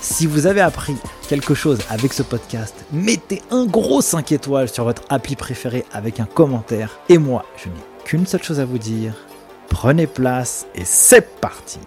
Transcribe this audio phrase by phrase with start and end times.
[0.00, 0.94] Si vous avez appris
[1.28, 6.20] quelque chose avec ce podcast, mettez un gros 5 étoiles sur votre appli préféré avec
[6.20, 7.00] un commentaire.
[7.08, 7.74] Et moi, je n'ai
[8.04, 9.14] qu'une seule chose à vous dire.
[9.68, 11.80] Prenez place et c'est parti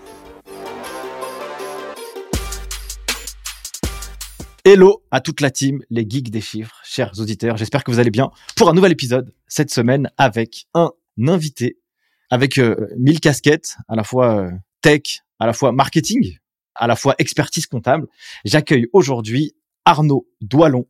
[4.65, 7.55] Hello à toute la team, les geeks des chiffres, chers auditeurs.
[7.55, 10.91] J'espère que vous allez bien pour un nouvel épisode cette semaine avec un
[11.27, 11.79] invité,
[12.29, 16.37] avec euh, mille casquettes, à la fois euh, tech, à la fois marketing,
[16.75, 18.07] à la fois expertise comptable.
[18.45, 19.55] J'accueille aujourd'hui
[19.85, 20.85] Arnaud Doilon.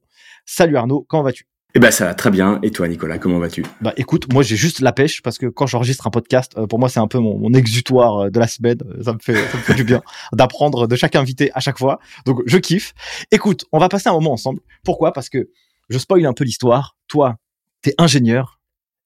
[0.45, 1.45] Salut Arnaud, comment vas-tu?
[1.73, 2.59] Eh ben ça va très bien.
[2.63, 3.63] Et toi Nicolas, comment vas-tu?
[3.79, 6.79] Bah écoute, moi j'ai juste la pêche parce que quand j'enregistre un podcast, euh, pour
[6.79, 8.79] moi c'est un peu mon, exutoire euh, de la semaine.
[8.85, 10.01] Euh, ça me fait, ça me fait du bien
[10.33, 11.99] d'apprendre de chaque invité à chaque fois.
[12.25, 12.93] Donc je kiffe.
[13.31, 14.59] Écoute, on va passer un moment ensemble.
[14.83, 15.13] Pourquoi?
[15.13, 15.49] Parce que
[15.89, 16.97] je spoil un peu l'histoire.
[17.07, 17.37] Toi,
[17.81, 18.59] t'es ingénieur,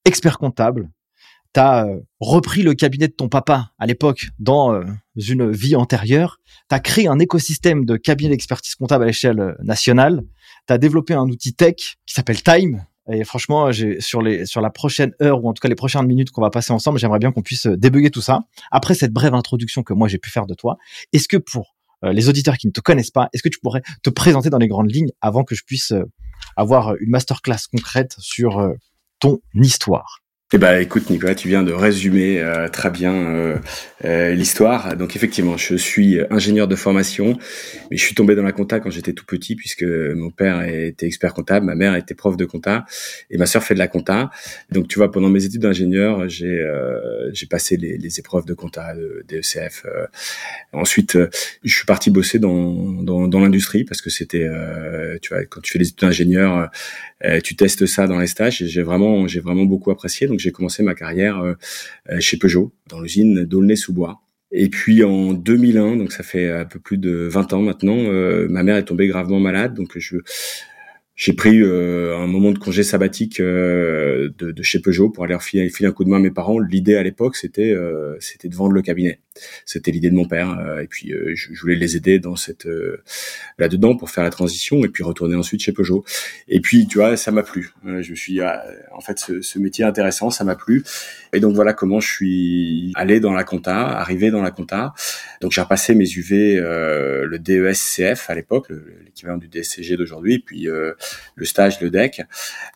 [0.04, 0.90] expert comptable,
[1.56, 4.84] tu as euh, repris le cabinet de ton papa à l'époque dans euh,
[5.16, 9.54] une vie antérieure, tu as créé un écosystème de cabinet d'expertise comptable à l'échelle euh,
[9.62, 10.20] nationale,
[10.68, 12.84] tu as développé un outil tech qui s'appelle Time.
[13.10, 16.42] Et franchement, sur sur la prochaine heure ou en tout cas les prochaines minutes qu'on
[16.42, 18.40] va passer ensemble, j'aimerais bien qu'on puisse débugger tout ça.
[18.72, 20.76] Après cette brève introduction que moi j'ai pu faire de toi,
[21.12, 24.10] est-ce que pour les auditeurs qui ne te connaissent pas, est-ce que tu pourrais te
[24.10, 25.92] présenter dans les grandes lignes avant que je puisse
[26.56, 28.74] avoir une masterclass concrète sur
[29.20, 30.25] ton histoire?
[30.52, 33.58] Eh ben, écoute, Nicolas, tu viens de résumer euh, très bien euh,
[34.04, 34.96] euh, l'histoire.
[34.96, 37.36] Donc, effectivement, je suis ingénieur de formation,
[37.90, 41.06] mais je suis tombé dans la compta quand j'étais tout petit, puisque mon père était
[41.06, 42.84] expert comptable, ma mère était prof de compta,
[43.28, 44.30] et ma sœur fait de la compta.
[44.70, 46.64] Donc, tu vois, pendant mes études d'ingénieur, j'ai
[47.32, 49.84] j'ai passé les, les, épreuves de compta, de DECF.
[50.72, 51.18] ensuite,
[51.64, 54.48] je suis parti bosser dans dans, dans l'industrie parce que c'était,
[55.22, 56.70] tu vois, quand tu fais des études d'ingénieur,
[57.42, 58.62] tu testes ça dans les stages.
[58.64, 60.28] J'ai vraiment j'ai vraiment beaucoup apprécié.
[60.40, 61.54] J'ai commencé ma carrière euh,
[62.10, 64.20] euh, chez Peugeot, dans l'usine d'Aulnay-sous-Bois.
[64.52, 68.46] Et puis en 2001, donc ça fait un peu plus de 20 ans maintenant, euh,
[68.48, 70.18] ma mère est tombée gravement malade, donc je
[71.18, 75.88] j'ai pris un moment de congé sabbatique de, de, chez Peugeot pour aller filer, filer
[75.88, 76.58] un coup de main à mes parents.
[76.58, 77.74] L'idée à l'époque, c'était
[78.20, 79.20] c'était de vendre le cabinet.
[79.64, 80.58] C'était l'idée de mon père.
[80.58, 83.02] Euh, et puis, euh, je, voulais les aider dans cette euh,
[83.58, 86.04] là-dedans pour faire la transition et puis retourner ensuite chez Peugeot.
[86.48, 87.72] Et puis, tu vois, ça m'a plu.
[87.84, 90.84] je me suis, ah, en fait, ce, ce, métier intéressant, ça m'a plu.
[91.32, 94.94] Et donc voilà comment je suis allé dans la compta, arrivé dans la compta.
[95.40, 98.72] Donc j'ai repassé mes UV, euh, le DESCF à l'époque,
[99.04, 102.22] l'équivalent du DSCG d'aujourd'hui, puis le stage, le DEC.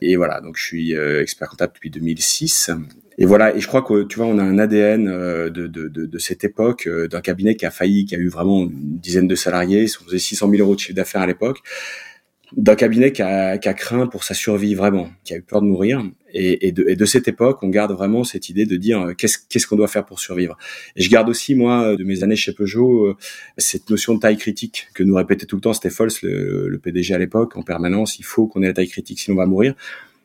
[0.00, 2.70] Et voilà, donc je suis expert comptable depuis 2006
[3.20, 5.88] et voilà, et je crois que tu vois, on a un ADN euh, de, de,
[5.88, 8.98] de, de cette époque euh, d'un cabinet qui a failli, qui a eu vraiment une
[8.98, 11.58] dizaine de salariés, on faisait 600 000 euros de chiffre d'affaires à l'époque,
[12.56, 15.60] d'un cabinet qui a, qui a, craint pour sa survie vraiment, qui a eu peur
[15.60, 16.02] de mourir.
[16.32, 19.12] Et, et, de, et de, cette époque, on garde vraiment cette idée de dire euh,
[19.12, 20.56] qu'est-ce qu'est-ce qu'on doit faire pour survivre.
[20.96, 23.18] Et je garde aussi moi de mes années chez Peugeot
[23.58, 27.12] cette notion de taille critique que nous répétait tout le temps C'était le, le PDG
[27.12, 28.18] à l'époque en permanence.
[28.18, 29.74] Il faut qu'on ait la taille critique sinon on va mourir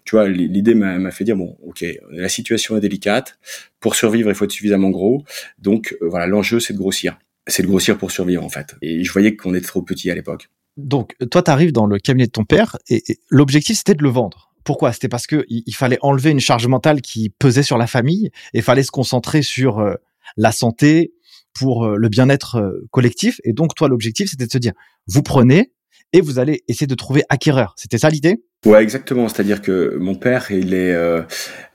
[0.06, 3.40] tu vois, l'idée m'a fait dire bon, ok, la situation est délicate.
[3.80, 5.24] Pour survivre, il faut être suffisamment gros.
[5.58, 7.18] Donc euh, voilà, l'enjeu c'est de grossir.
[7.48, 8.76] C'est de grossir pour survivre en fait.
[8.84, 10.50] Et je voyais qu'on était trop petit à l'époque.
[10.78, 14.10] Donc toi, tu arrives dans le cabinet de ton père et, l'objectif c'était de le
[14.10, 14.54] vendre.
[14.64, 14.94] Pourquoi?
[14.94, 18.62] C'était parce que il, fallait enlever une charge mentale qui pesait sur la famille et
[18.62, 19.96] fallait se concentrer sur euh,
[20.38, 21.14] la santé
[21.54, 23.42] pour euh, le bien-être collectif.
[23.44, 24.74] Et donc toi, l'objectif c'était de se dire,
[25.08, 25.72] vous prenez
[26.14, 27.74] et vous allez essayer de trouver acquéreur.
[27.78, 28.44] C'était ça l'idée?
[28.66, 29.30] Ouais, exactement.
[29.30, 31.22] C'est-à-dire que mon père, il est, euh,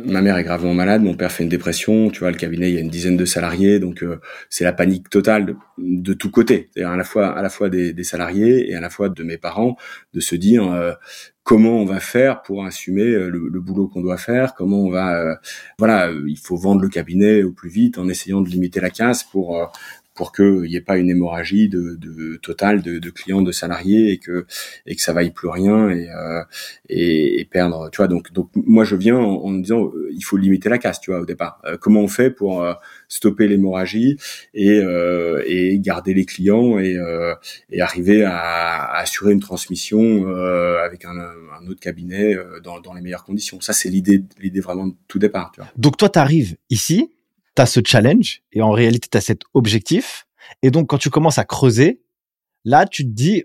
[0.01, 1.03] ma mère est gravement malade.
[1.03, 2.11] Mon père fait une dépression.
[2.11, 4.73] Tu vois, le cabinet, il y a une dizaine de salariés, donc euh, c'est la
[4.73, 6.69] panique totale de, de tous côtés.
[6.85, 9.77] à la fois, à la fois des, salariés et à la fois de mes parents,
[10.15, 10.93] de se dire euh,
[11.45, 14.55] comment on va faire pour assumer le, le boulot qu'on doit faire?
[14.55, 15.39] Comment on va,
[15.79, 19.23] voilà, il faut vendre le cabinet au plus vite en essayant de limiter la casse
[19.23, 19.71] pour
[20.21, 24.13] pour qu'il n'y ait pas une hémorragie de, de totale de, de, clients, de salariés
[24.13, 24.45] et que
[24.85, 26.43] et que ça vaille plus rien et, euh,
[26.91, 27.89] et, perdre.
[27.91, 30.77] Tu vois, donc donc moi je viens en, me disant euh, il faut limiter la
[30.77, 31.59] casse, tu vois, au départ.
[31.65, 32.63] Euh, comment on fait pour
[33.09, 34.19] stopper l'hémorragie
[34.53, 34.83] et
[35.47, 36.99] et garder les clients et
[37.71, 40.29] et arriver à, à, assurer une transmission
[40.85, 43.59] avec un, un, autre cabinet dans, dans les meilleures conditions.
[43.63, 45.51] Ça c'est l'idée l'idée vraiment de tout départ.
[45.55, 45.71] Tu vois.
[45.79, 47.11] Donc toi tu arrives ici
[47.67, 50.27] tu ce challenge et en réalité, tu as cet objectif.
[50.63, 52.01] Et donc, quand tu commences à creuser,
[52.65, 53.45] là, tu te dis,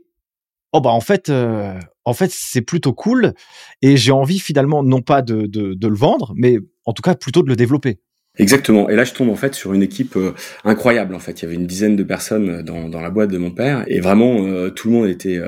[0.73, 3.33] oh bah en fait, euh, en fait, c'est plutôt cool
[3.81, 7.15] et j'ai envie finalement non pas de, de, de, le vendre, mais en tout cas
[7.15, 7.99] plutôt de le développer.
[8.37, 8.89] Exactement.
[8.89, 10.33] Et là, je tombe en fait sur une équipe euh,
[10.65, 11.15] incroyable.
[11.15, 13.51] En fait, il y avait une dizaine de personnes dans, dans la boîte de mon
[13.51, 15.39] père et vraiment euh, tout le monde était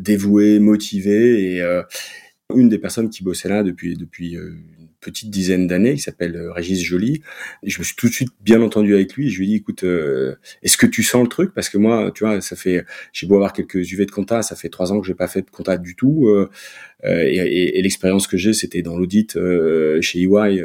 [0.00, 1.82] dévoué, motivé et
[2.54, 4.36] une des personnes qui bossait là depuis depuis
[5.06, 7.22] petite dizaine d'années, qui s'appelle euh, Régis Joly.
[7.62, 9.30] Je me suis tout de suite bien entendu avec lui.
[9.30, 11.52] je lui ai dit, écoute, euh, est-ce que tu sens le truc?
[11.54, 14.56] Parce que moi, tu vois, ça fait, j'ai beau avoir quelques UV de compta, ça
[14.56, 16.28] fait trois ans que j'ai pas fait de compta du tout.
[16.28, 16.50] Euh,
[17.04, 19.38] et, et, et l'expérience que j'ai, c'était dans l'audit
[20.00, 20.62] chez EY.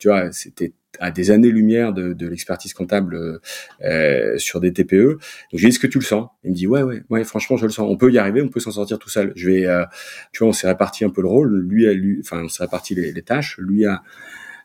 [0.00, 3.40] Tu vois, c'était à des années-lumière de, de l'expertise comptable
[3.84, 5.12] euh, sur des TPE.
[5.12, 5.20] Donc
[5.52, 6.28] je lui dis, est-ce que tu le sens?
[6.42, 7.88] Il me dit, ouais, ouais, ouais, franchement, je le sens.
[7.88, 9.32] On peut y arriver, on peut s'en sortir tout seul.
[9.36, 9.84] Je vais, euh,
[10.32, 11.60] tu vois, on s'est réparti un peu le rôle.
[11.60, 13.56] Lui, a, lui, enfin, on s'est réparti les tâches.
[13.58, 14.02] Lui a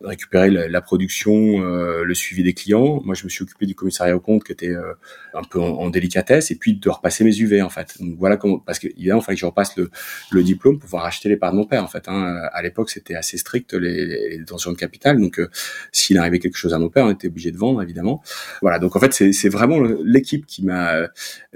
[0.02, 3.02] récupérer la, production, euh, le suivi des clients.
[3.04, 4.94] Moi, je me suis occupé du commissariat au compte qui était euh,
[5.34, 7.96] un peu en, délicatesse et puis de repasser mes UV en fait.
[8.00, 9.90] Donc voilà comment parce que évidemment, il fallait que je repasse le,
[10.32, 12.08] le diplôme pour pouvoir acheter les parts de mon père en fait.
[12.08, 12.42] Hein.
[12.52, 15.20] À l'époque, c'était assez strict les, les détentions de capital.
[15.20, 15.50] Donc euh,
[15.92, 18.22] s'il arrivait quelque chose à mon père, on était obligé de vendre évidemment.
[18.62, 18.80] Voilà.
[18.80, 21.08] Donc en fait, c'est vraiment l'équipe qui m'a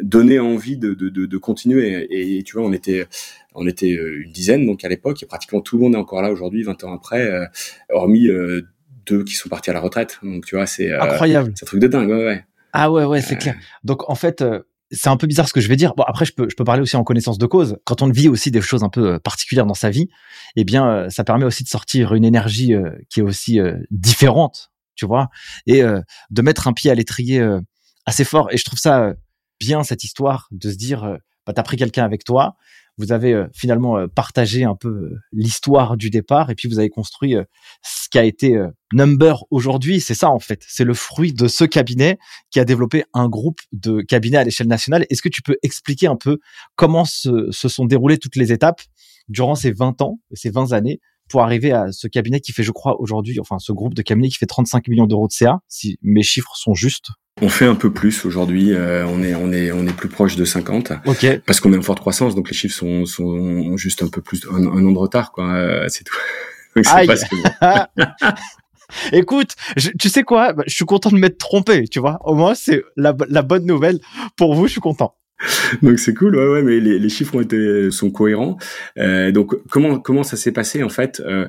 [0.02, 2.08] donné envie de, de, de, de continuer.
[2.10, 3.08] Et, et, tu vois, on était
[3.56, 6.22] on était euh, une dizaine donc à l'époque et pratiquement tout le monde est encore
[6.22, 7.46] là aujourd'hui 20 ans après euh,
[7.92, 8.68] hormis euh,
[9.06, 11.82] deux qui sont partis à la retraite donc tu vois c'est incroyable c'est un truc
[11.82, 12.46] de dingue ouais, ouais.
[12.74, 14.44] ah ouais ouais c'est clair donc en fait
[14.92, 15.94] c'est un peu bizarre ce que je vais dire.
[15.94, 17.78] Bon, après, je peux, je peux parler aussi en connaissance de cause.
[17.84, 20.10] Quand on vit aussi des choses un peu particulières dans sa vie,
[20.56, 22.74] eh bien, ça permet aussi de sortir une énergie
[23.08, 23.60] qui est aussi
[23.92, 25.30] différente, tu vois,
[25.68, 27.48] et de mettre un pied à l'étrier
[28.08, 28.52] assez fort.
[28.52, 29.14] Et je trouve ça
[29.60, 32.56] bien cette histoire de se dire, bah, t'as pris quelqu'un avec toi,
[33.00, 36.78] vous avez euh, finalement euh, partagé un peu euh, l'histoire du départ et puis vous
[36.78, 37.36] avez construit
[37.82, 38.60] ce qui a été
[38.92, 40.02] Number aujourd'hui.
[40.02, 42.18] C'est ça en fait, c'est le fruit de ce cabinet
[42.52, 45.06] qui a développé un groupe de cabinets à l'échelle nationale.
[45.10, 46.40] Est-ce que tu peux expliquer un peu
[46.76, 48.82] comment se, se sont déroulées toutes les étapes
[49.30, 51.00] durant ces 20 ans, ces 20 années
[51.30, 54.30] pour arriver à ce cabinet qui fait, je crois, aujourd'hui, enfin, ce groupe de cabinets
[54.30, 57.10] qui fait 35 millions d'euros de CA, si mes chiffres sont justes?
[57.42, 58.74] On fait un peu plus aujourd'hui.
[58.74, 60.94] Euh, on est on est on est plus proche de 50.
[61.06, 61.42] Ok.
[61.46, 64.46] Parce qu'on est en forte croissance, donc les chiffres sont sont juste un peu plus
[64.52, 65.54] un, an de retard, quoi.
[65.54, 66.16] Euh, c'est tout.
[69.12, 69.56] Écoute,
[70.00, 70.56] tu sais quoi?
[70.66, 72.18] Je suis content de m'être trompé, tu vois.
[72.24, 74.00] Au moins, c'est la, la bonne nouvelle
[74.36, 74.68] pour vous.
[74.68, 75.16] Je suis content.
[75.82, 78.58] donc c'est cool, ouais, ouais, mais les, les, chiffres ont été sont cohérents.
[78.98, 81.48] Euh, donc comment comment ça s'est passé en fait euh,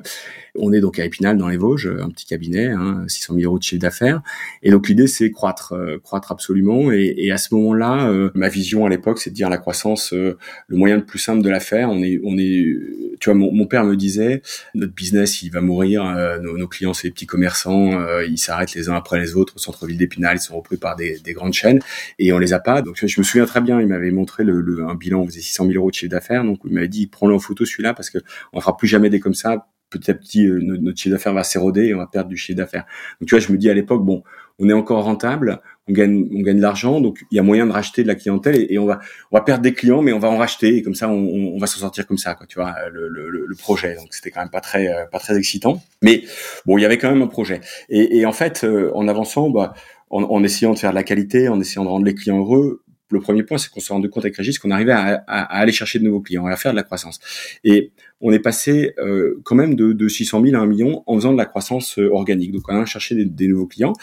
[0.55, 3.57] On est donc à Épinal dans les Vosges, un petit cabinet, hein, 600 000 euros
[3.57, 4.21] de chiffre d'affaires.
[4.63, 6.91] Et donc l'idée c'est croître, euh, croître absolument.
[6.91, 10.13] Et, et à ce moment-là, euh, ma vision à l'époque, c'est de dire la croissance,
[10.13, 10.37] euh,
[10.67, 11.89] le moyen le plus simple de la faire.
[11.89, 12.75] On est on est,
[13.19, 14.41] tu vois, mon, mon père me disait
[14.75, 16.03] notre business il va mourir,
[16.41, 17.91] nos, nos, clients c'est les petits commerçants,
[18.23, 21.19] ils s'arrêtent les uns après les autres au centre-ville d'Épinal, ils sont repris par des,
[21.19, 21.79] des grandes chaînes
[22.19, 22.81] et on les a pas.
[22.81, 25.67] Donc je me souviens très bien il m'avait montré le, un bilan, on faisait 600
[25.67, 28.19] 000 euros de chiffre d'affaires, donc il m'avait dit prends-le en photo celui-là parce que
[28.53, 29.67] on fera plus jamais des comme ça.
[29.91, 32.57] Petit à petit, euh, notre, chiffre d'affaires va s'éroder et on va perdre du chiffre
[32.57, 32.85] d'affaires.
[33.19, 34.23] Donc tu vois, je me dis à l'époque, bon,
[34.57, 37.65] on est encore rentable, on gagne, on gagne de l'argent, donc il y a moyen
[37.67, 38.99] de racheter de la clientèle et, on va,
[39.31, 41.67] on va perdre des clients, mais on va en racheter et comme ça, on, va
[41.67, 42.47] s'en sortir comme ça, quoi.
[42.47, 43.95] Tu vois, le, le, projet.
[43.95, 46.23] Donc c'était quand même pas très, euh, pas très excitant, mais
[46.65, 47.59] bon, il y avait quand même un projet.
[47.89, 49.73] Et, en fait, euh, en avançant, bah,
[50.09, 52.81] en, en, essayant de faire de la qualité, en essayant de rendre les clients heureux,
[53.11, 55.99] le premier point, c'est qu'on s'est rendu compte avec Régis qu'on arrivait à, aller chercher
[55.99, 57.19] de nouveaux clients, à faire de la croissance.
[57.63, 61.15] Et on est passé euh, quand même de, de 600 000 à 1 million en
[61.15, 62.51] faisant de la croissance euh, organique.
[62.51, 63.93] Donc on a cherché des, nouveaux clients.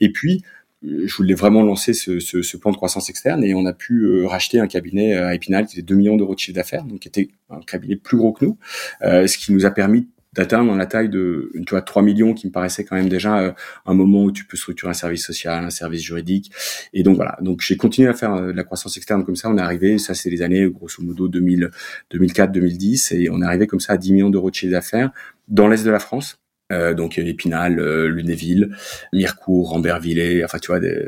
[0.00, 0.42] Et puis,
[0.84, 4.60] euh, je voulais vraiment lancer ce, plan de croissance externe et on a pu racheter
[4.60, 7.28] un cabinet à Épinal qui faisait 2 millions d'euros de chiffre d'affaires, donc qui était
[7.50, 8.58] un cabinet plus gros que nous,
[9.02, 12.52] ce qui nous a permis d'atteindre la taille de tu vois 3 millions qui me
[12.52, 13.52] paraissait quand même déjà euh,
[13.86, 16.52] un moment où tu peux structurer un service social, un service juridique.
[16.92, 17.36] Et donc voilà.
[17.40, 19.98] Donc j'ai continué à faire euh, de la croissance externe comme ça, on est arrivé
[19.98, 21.70] ça c'est les années grosso modo 2000
[22.10, 25.10] 2004 2010 et on est arrivé comme ça à 10 millions d'euros de chiffre d'affaires
[25.48, 26.38] dans l'est de la France
[26.72, 28.76] euh, donc Épinal, euh, Lunéville,
[29.12, 31.02] Mirecourt, Rambervillers, enfin tu vois des,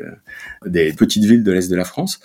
[0.66, 2.20] des petites villes de l'est de la France.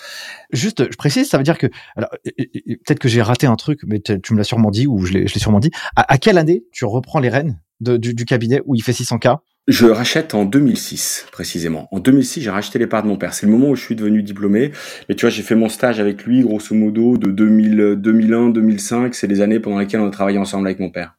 [0.51, 3.99] Juste, je précise, ça veut dire que alors peut-être que j'ai raté un truc, mais
[3.99, 5.71] tu me l'as sûrement dit ou je l'ai sûrement dit.
[5.95, 9.19] À, quelle année tu reprends les rênes de, du, du, cabinet où il fait 600
[9.19, 9.27] k?
[9.67, 11.87] Je rachète en 2006, précisément.
[11.91, 13.33] En 2006, j'ai racheté les parts de mon père.
[13.33, 14.71] C'est le moment où je suis devenu diplômé.
[15.09, 19.15] Mais tu vois, j'ai fait mon stage avec lui, grosso modo, de 2000, 2001, 2005.
[19.15, 21.15] C'est les années pendant lesquelles on a travaillé ensemble avec mon père.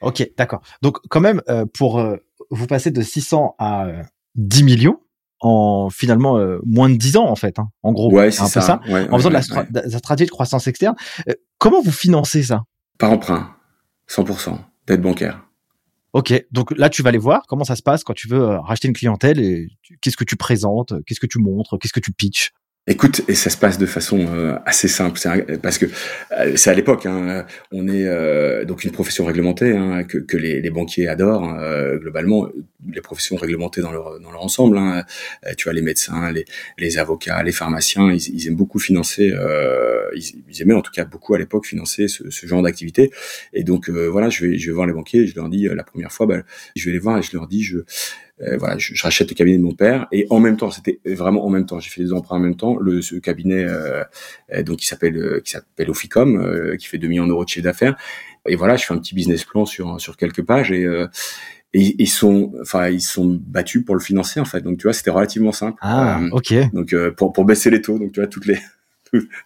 [0.00, 0.60] Ok, d'accord.
[0.82, 2.16] Donc, quand même, euh, pour euh,
[2.50, 3.86] vous passer de 600 à
[4.36, 5.00] 10 millions,
[5.40, 6.36] en finalement
[6.66, 8.12] moins de 10 ans en fait hein, en gros.
[8.12, 8.80] Ouais, c'est un peu ça,
[9.12, 10.96] en faisant de, la stratégie de croissance externe
[11.58, 12.64] comment vous financez ça?
[12.98, 13.54] Par emprunt.
[14.08, 15.44] 100% d'aide bancaire.
[16.14, 17.42] Ok, donc là tu vas aller voir.
[17.46, 19.68] Comment ça se passe quand tu veux euh, racheter une clientèle et
[20.00, 22.52] qu'est-ce que tu présentes, qu'est-ce que tu montres, qu'est-ce que tu pitches?
[22.90, 25.20] Écoute, et ça se passe de façon euh, assez simple,
[25.60, 25.84] parce que
[26.32, 27.04] euh, c'est à l'époque.
[27.04, 31.44] Hein, on est euh, donc une profession réglementée hein, que, que les, les, banquiers adorent
[31.44, 32.48] hein, globalement.
[32.90, 34.78] Les professions réglementées dans leur dans leur ensemble.
[34.78, 35.04] Hein,
[35.58, 36.46] tu vois, les médecins, les,
[36.78, 39.34] les avocats, les pharmaciens, ils, ils aiment beaucoup financer.
[40.14, 43.10] Ils, ils, aimaient en tout cas beaucoup à l'époque financer ce, ce genre d'activité.
[43.52, 45.26] Et donc voilà, je vais je vais voir les banquiers.
[45.26, 46.42] Je leur dis la première fois, bah,
[46.74, 47.84] je vais les voir et je leur dis je euh,
[48.58, 51.44] voilà, je, je, rachète le cabinet de mon père et en même temps, c'était vraiment
[51.44, 51.80] en même temps.
[51.80, 52.76] J'ai fait des emprunts en même temps.
[52.78, 54.04] Le ce cabinet, euh,
[54.52, 57.64] euh donc qui s'appelle qui s'appelle Oficom, euh, qui fait 2 millions d'euros de chiffre
[57.64, 57.96] d'affaires.
[58.46, 60.86] Et voilà, je fais un petit business plan sur sur quelques pages et
[61.74, 64.94] et ils sont enfin ils sont battus pour le financer en fait donc tu vois
[64.94, 68.46] c'était relativement simple ah ok donc pour pour baisser les taux donc tu vois toutes
[68.46, 68.56] les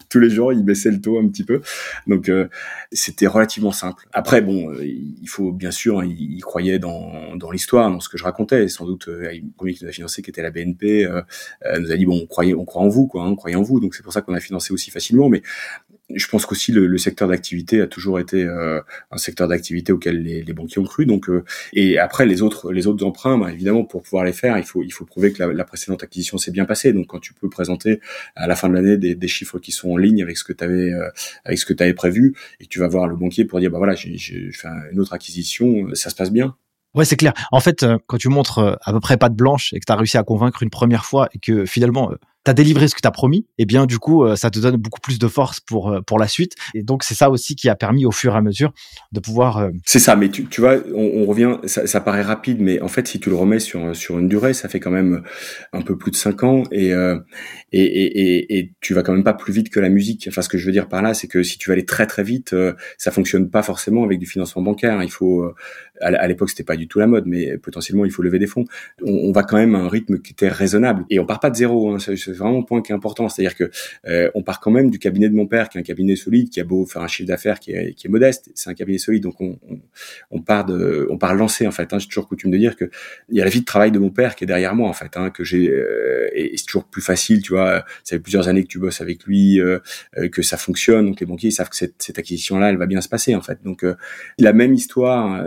[0.08, 1.60] tous les jours, il baissait le taux un petit peu.
[2.06, 2.48] Donc euh,
[2.92, 4.06] c'était relativement simple.
[4.12, 8.08] Après, bon, euh, il faut bien sûr, hein, il, croyait dans, dans l'histoire, dans ce
[8.08, 8.68] que je racontais.
[8.68, 11.22] sans doute, euh, une premier qui nous a financé, qui était la BNP, euh,
[11.78, 13.62] nous a dit bon, on croyait, on croit en vous, quoi, hein, on croyait en
[13.62, 13.80] vous.
[13.80, 15.28] Donc c'est pour ça qu'on a financé aussi facilement.
[15.28, 15.42] Mais
[16.14, 20.22] je pense qu'aussi le, le, secteur d'activité a toujours été euh, un secteur d'activité auquel
[20.22, 21.06] les, les, banquiers ont cru.
[21.06, 24.58] Donc, euh, et après les autres les autres emprunts, bah, évidemment, pour pouvoir les faire,
[24.58, 26.92] il faut il faut prouver que la, la précédente acquisition s'est bien passée.
[26.92, 28.00] Donc, quand tu peux présenter
[28.36, 30.52] à la fin de l'année des, des, chiffres qui sont en ligne avec ce que
[30.52, 31.08] tu avais euh,
[31.44, 33.70] avec ce que tu avais prévu, et que tu vas voir le banquier pour dire
[33.70, 34.18] bah voilà, j'ai
[34.52, 36.56] fait une autre acquisition, ça se passe bien.
[36.94, 37.32] Ouais, c'est clair.
[37.52, 39.96] En fait, quand tu montres à peu près pas de blanche et que tu as
[39.96, 42.12] réussi à convaincre une première fois et que finalement
[42.44, 45.00] t'as délivré ce que t'as promis, et bien du coup, euh, ça te donne beaucoup
[45.00, 46.54] plus de force pour euh, pour la suite.
[46.74, 48.72] Et donc c'est ça aussi qui a permis au fur et à mesure
[49.12, 49.58] de pouvoir.
[49.58, 52.80] Euh, c'est ça, mais tu, tu vois, on, on revient, ça, ça, paraît rapide, mais
[52.80, 55.22] en fait, si tu le remets sur sur une durée, ça fait quand même
[55.72, 56.92] un peu plus de cinq ans, et
[57.74, 60.26] et, et, et, tu vas quand même pas plus vite que la musique.
[60.28, 62.06] Enfin, ce que je veux dire par là, c'est que si tu vas aller très
[62.06, 62.54] très vite,
[62.98, 65.02] ça fonctionne pas forcément avec du financement bancaire.
[65.02, 65.50] Il faut,
[66.02, 68.64] à l'époque, c'était pas du tout la mode, mais potentiellement, il faut lever des fonds.
[69.02, 71.50] On, on, va quand même à un rythme qui était raisonnable, et on part pas
[71.50, 71.90] de zéro.
[71.90, 73.28] Hein, c'est vraiment un point qui est important.
[73.28, 73.70] C'est-à-dire que
[74.06, 76.50] euh, on part quand même du cabinet de mon père, qui est un cabinet solide,
[76.50, 78.98] qui a beau faire un chiffre d'affaires qui est, qui est modeste, c'est un cabinet
[78.98, 79.22] solide.
[79.22, 79.58] Donc on,
[80.30, 81.92] on, part de, on part lancé en fait.
[81.92, 81.98] Hein.
[81.98, 82.90] J'ai toujours coutume de dire que
[83.28, 84.92] il y a la vie de travail de mon père qui est derrière moi en
[84.92, 87.84] fait, hein, que j'ai euh, et, c'est toujours plus facile, tu vois.
[88.04, 89.78] Ça fait plusieurs années que tu bosses avec lui, euh,
[90.18, 91.06] euh que ça fonctionne.
[91.06, 93.58] Donc les banquiers savent que cette, cette acquisition-là, elle va bien se passer en fait.
[93.64, 93.84] Donc
[94.38, 95.44] la même histoire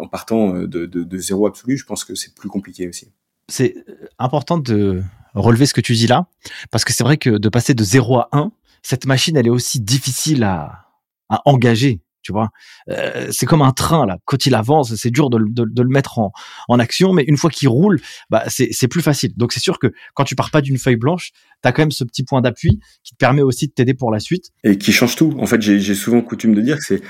[0.00, 3.12] en partant de, de, de zéro absolu, je pense que c'est plus compliqué aussi.
[3.48, 3.74] C'est
[4.18, 5.02] important de
[5.34, 6.26] relever ce que tu dis là,
[6.70, 9.50] parce que c'est vrai que de passer de 0 à 1, cette machine, elle est
[9.50, 10.86] aussi difficile à,
[11.28, 12.00] à engager.
[12.22, 12.50] Tu vois,
[12.90, 14.18] euh, c'est comme un train là.
[14.26, 16.32] Quand il avance, c'est dur de, de, de, le mettre en,
[16.68, 19.32] en action, mais une fois qu'il roule, bah c'est plus facile.
[19.38, 21.30] Donc c'est sûr que quand tu pars pas d'une feuille blanche,
[21.62, 24.12] tu as quand même ce petit point d'appui qui te permet aussi de t'aider pour
[24.12, 24.50] la suite.
[24.64, 25.34] Et qui change tout.
[25.38, 27.00] En fait, j'ai souvent coutume de dire que c'est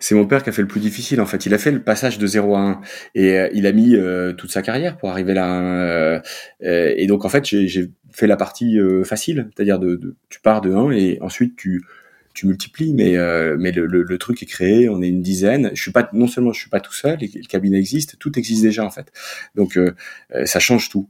[0.00, 1.46] c'est mon père qui a fait le plus difficile en fait.
[1.46, 2.80] Il a fait le passage de 0 à 1
[3.14, 5.60] et euh, il a mis euh, toute sa carrière pour arriver là.
[5.60, 6.20] Euh,
[6.96, 10.90] et donc en fait, j'ai fait la partie facile, c'est-à-dire de, tu pars de 1
[10.92, 11.84] et ensuite tu
[12.34, 13.16] tu multiplies, mais
[13.56, 15.70] mais le, le, truc est créé, on est une dizaine.
[15.72, 18.62] Je suis pas non seulement je suis pas tout seul, le cabinet existe, tout existe
[18.62, 19.10] déjà en fait.
[19.54, 19.78] Donc
[20.44, 21.08] ça change tout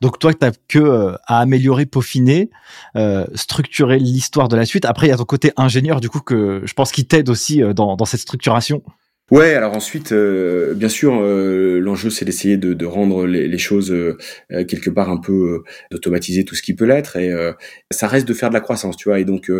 [0.00, 2.50] Donc toi, tu n'as que euh, à améliorer, peaufiner,
[2.96, 4.84] euh, structurer l'histoire de la suite.
[4.84, 7.62] Après, il y a ton côté ingénieur, du coup, que je pense qu'il t'aide aussi
[7.62, 8.82] euh, dans, dans, cette structuration.
[9.30, 13.94] Ouais, alors ensuite, bien sûr, l'enjeu c'est d'essayer de, de, rendre les, les choses
[14.48, 17.30] quelque part un peu d'automatiser tout ce qui peut l'être, et
[17.90, 19.20] ça reste de faire de la croissance, tu vois.
[19.20, 19.52] Et donc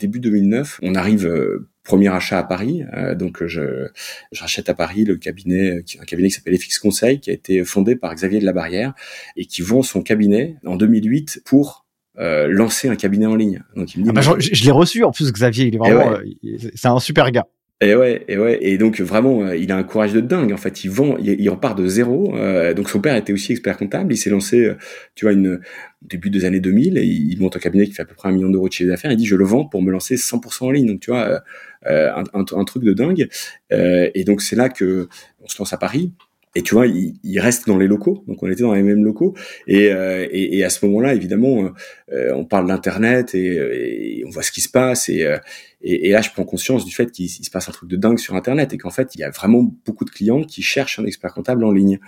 [0.00, 2.84] début 2009, on arrive premier achat à Paris.
[2.94, 3.88] Euh, donc je,
[4.32, 7.64] je, rachète à Paris le cabinet, un cabinet qui s'appelle FX Conseil, qui a été
[7.64, 8.94] fondé par Xavier de la Barrière
[9.36, 11.86] et qui vend son cabinet en 2008 pour
[12.18, 13.62] euh, lancer un cabinet en ligne.
[13.76, 16.12] Donc il me dit, ah bah, je, l'ai reçu en plus Xavier, il est vraiment,
[16.12, 17.46] euh, c'est un super gars.
[17.82, 20.52] Et ouais, et ouais, et donc vraiment, euh, il a un courage de dingue.
[20.52, 22.36] En fait, il vend, il, il en part de zéro.
[22.36, 24.12] Euh, donc son père était aussi expert comptable.
[24.12, 24.74] Il s'est lancé, euh,
[25.16, 25.60] tu vois, une
[26.00, 26.96] début des années 2000.
[26.96, 28.88] Et il monte un cabinet qui fait à peu près un million d'euros de chiffre
[28.88, 29.10] d'affaires.
[29.10, 30.86] Il dit, je le vends pour me lancer 100% en ligne.
[30.86, 31.42] Donc tu vois,
[31.84, 33.28] un, un, un, truc de dingue.
[33.70, 35.08] et donc c'est là que
[35.40, 36.12] on se lance à Paris.
[36.54, 39.04] Et tu vois, il, il, reste dans les locaux, donc on était dans les mêmes
[39.04, 39.34] locaux.
[39.66, 41.72] Et, euh, et, et, à ce moment-là, évidemment,
[42.12, 45.08] euh, on parle d'internet et, et, on voit ce qui se passe.
[45.08, 45.38] Et, euh,
[45.80, 48.34] et, là, je prends conscience du fait qu'il se passe un truc de dingue sur
[48.34, 51.32] internet et qu'en fait, il y a vraiment beaucoup de clients qui cherchent un expert
[51.32, 51.98] comptable en ligne,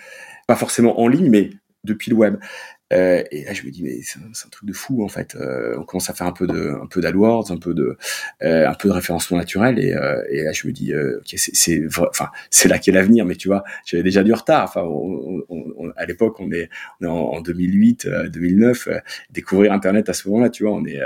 [0.47, 1.51] pas forcément en ligne, mais
[1.85, 2.37] depuis le web.
[2.95, 5.35] Euh, et là, je me dis, mais c'est un, truc de fou en fait.
[5.35, 7.97] Euh, on commence à faire un peu de, un peu d'AdWords, un peu de,
[8.43, 9.79] euh, un peu de référencement naturel.
[9.79, 13.25] Et, euh, et là, je me dis, euh, ok, c'est, enfin, c'est là qu'est l'avenir.
[13.25, 14.65] Mais tu vois, j'avais déjà du retard.
[14.65, 16.71] Enfin, on, on, à l'époque, on est,
[17.01, 18.89] on est en, en 2008, 2009.
[19.31, 21.01] découvrir Internet à ce moment-là, tu vois, on est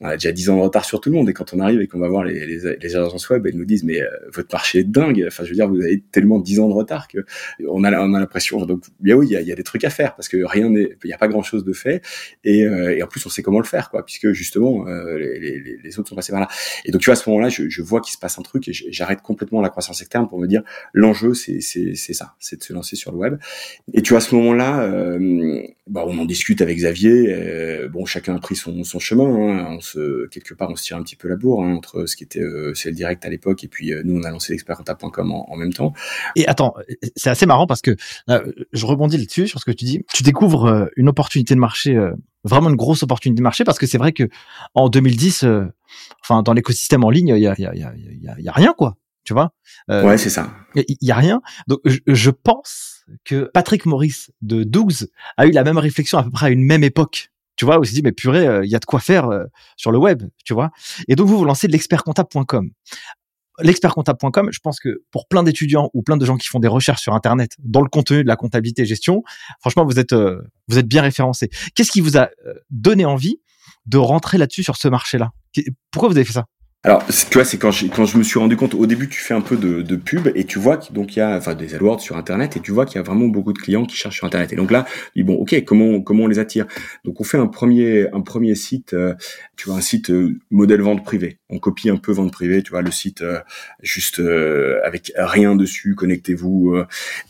[0.00, 1.80] on a déjà 10 ans de retard sur tout le monde et quand on arrive
[1.82, 4.48] et qu'on va voir les, les, les, agences web, elles nous disent mais euh, votre
[4.52, 5.24] marché est dingue.
[5.26, 7.18] Enfin, je veux dire, vous avez tellement 10 ans de retard que
[7.68, 8.64] on a, on a l'impression.
[8.64, 10.70] Donc, bien oui, il y a, y a, des trucs à faire parce que rien
[10.70, 12.02] n'est, il n'y a pas grand chose de fait
[12.44, 15.78] et, euh, et, en plus on sait comment le faire, quoi, puisque justement euh, les,
[15.82, 16.48] les, autres sont passés par là.
[16.86, 18.68] Et donc tu vois à ce moment-là, je, je vois qu'il se passe un truc
[18.68, 20.62] et j'arrête complètement la croissance externe pour me dire
[20.94, 23.38] l'enjeu c'est c'est c'est ça, c'est de se lancer sur le web.
[23.92, 27.36] Et tu vois à ce moment-là, euh, bah, on en discute avec Xavier.
[27.92, 29.24] bon, chacun a pris son, son chemin.
[29.24, 29.78] Hein,
[30.30, 32.40] quelque part on se tire un petit peu la bourre hein, entre ce qui était
[32.40, 35.56] euh, le direct à l'époque et puis euh, nous on a lancé l'expertcomptable.com en, en
[35.56, 35.92] même temps.
[36.36, 36.74] Et attends,
[37.16, 37.96] c'est assez marrant parce que
[38.72, 40.04] je rebondis là-dessus sur ce que tu dis.
[40.12, 42.12] Tu découvres euh, une opportunité de marché euh,
[42.44, 44.28] vraiment une grosse opportunité de marché parce que c'est vrai que
[44.74, 45.44] en 2010
[46.22, 48.72] enfin dans l'écosystème en ligne il y a, y, a, y, a, y a rien
[48.76, 49.52] quoi tu vois
[49.90, 54.64] ouais c'est ça il y, a rien donc je, je, pense que Patrick Maurice de
[54.64, 57.78] Dougs a eu la même réflexion à peu près à une même époque tu vois,
[57.78, 59.44] où se dit, mais purée, euh, il y a de quoi faire euh,
[59.76, 60.70] sur le web, tu vois.
[61.08, 62.70] Et donc, vous vous lancez l'expertcomptable.com.
[63.58, 67.02] L'expertcomptable.com, je pense que pour plein d'étudiants ou plein de gens qui font des recherches
[67.02, 69.22] sur Internet dans le contenu de la comptabilité et gestion,
[69.60, 71.50] franchement, vous êtes, euh, vous êtes bien référencé.
[71.74, 72.30] Qu'est-ce qui vous a
[72.70, 73.40] donné envie
[73.86, 75.32] de rentrer là-dessus sur ce marché-là?
[75.90, 76.46] Pourquoi vous avez fait ça?
[76.82, 79.20] Alors, tu vois, c'est quand je, quand je me suis rendu compte, au début, tu
[79.20, 82.00] fais un peu de, de pub et tu vois qu'il y a enfin des AdWords
[82.00, 84.26] sur Internet et tu vois qu'il y a vraiment beaucoup de clients qui cherchent sur
[84.26, 84.54] Internet.
[84.54, 86.66] Et donc là, dis bon, ok, comment comment on les attire?
[87.04, 89.14] Donc on fait un premier un premier site, euh,
[89.56, 91.39] tu vois, un site euh, modèle vente privée.
[91.50, 93.40] On copie un peu vente privée, tu vois, le site euh,
[93.82, 94.20] juste
[94.84, 96.82] avec rien dessus, connectez-vous.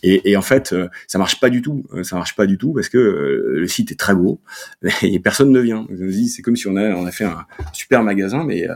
[0.03, 0.75] Et, et, en fait,
[1.07, 1.85] ça marche pas du tout.
[2.03, 4.41] Ça marche pas du tout parce que le site est très gros
[5.03, 5.87] et personne ne vient.
[6.29, 8.67] C'est comme si on a on a fait un super magasin, mais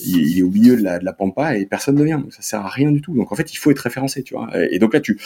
[0.00, 2.18] il, est au milieu de la, de la pampa et personne ne vient.
[2.18, 3.14] Donc ça sert à rien du tout.
[3.14, 4.50] Donc en fait, il faut être référencé, tu vois.
[4.70, 5.18] Et, donc là, tu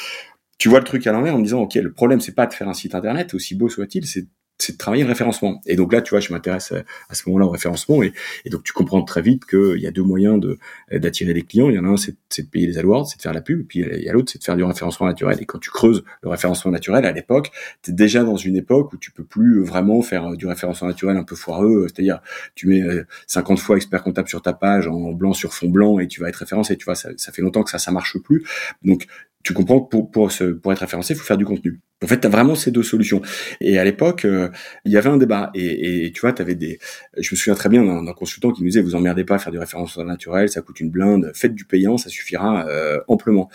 [0.58, 2.52] tu vois le truc à l'envers en me disant, ok, le problème c'est pas de
[2.52, 4.26] faire un site internet, aussi beau soit-il, c'est
[4.58, 5.60] c'est de travailler le référencement.
[5.66, 6.72] Et donc là, tu vois, je m'intéresse
[7.08, 8.12] à ce moment-là au référencement, et,
[8.50, 10.58] donc tu comprends très vite qu'il y a deux moyens de
[10.92, 11.70] d'attirer des clients.
[11.70, 13.60] Il y en a un, c'est de payer les AdWords, c'est de faire la pub,
[13.60, 15.38] et puis il y a l'autre, c'est de faire du référencement naturel.
[15.40, 17.50] Et quand tu creuses le référencement naturel, à l'époque,
[17.82, 21.16] tu es déjà dans une époque où tu peux plus vraiment faire du référencement naturel
[21.16, 22.20] un peu foireux, c'est-à-dire
[22.54, 22.82] tu mets
[23.26, 26.28] 50 fois expert comptable sur ta page en blanc sur fond blanc et tu vas
[26.28, 26.76] être référencé.
[26.76, 28.44] Tu vois, ça, ça fait longtemps que ça, ça marche plus.
[28.82, 29.06] Donc
[29.48, 30.30] tu comprends que pour, pour,
[30.62, 31.80] pour être référencé, il faut faire du contenu.
[32.04, 33.22] En fait, tu as vraiment ces deux solutions.
[33.62, 34.50] Et à l'époque, euh,
[34.84, 35.50] il y avait un débat.
[35.54, 36.78] Et, et tu vois, tu avais des...
[37.16, 39.50] Je me souviens très bien d'un consultant qui nous disait, vous emmerdez pas à faire
[39.50, 43.48] du référencement naturel, ça coûte une blinde, faites du payant, ça suffira euh, amplement.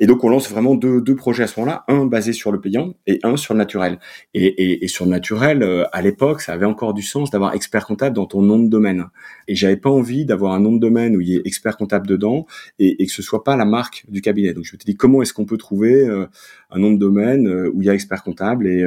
[0.00, 2.60] Et donc on lance vraiment deux, deux projets à ce moment-là, un basé sur le
[2.60, 3.98] payant et un sur le naturel.
[4.34, 7.54] Et, et, et sur le naturel, euh, à l'époque, ça avait encore du sens d'avoir
[7.54, 9.06] expert comptable dans ton nom de domaine.
[9.48, 12.06] Et j'avais pas envie d'avoir un nom de domaine où il y ait expert comptable
[12.06, 12.46] dedans
[12.78, 14.52] et, et que ce soit pas la marque du cabinet.
[14.52, 16.26] Donc je me suis dit comment est-ce qu'on peut trouver euh,
[16.70, 18.84] un nom de domaine euh, où il y a expert comptable et,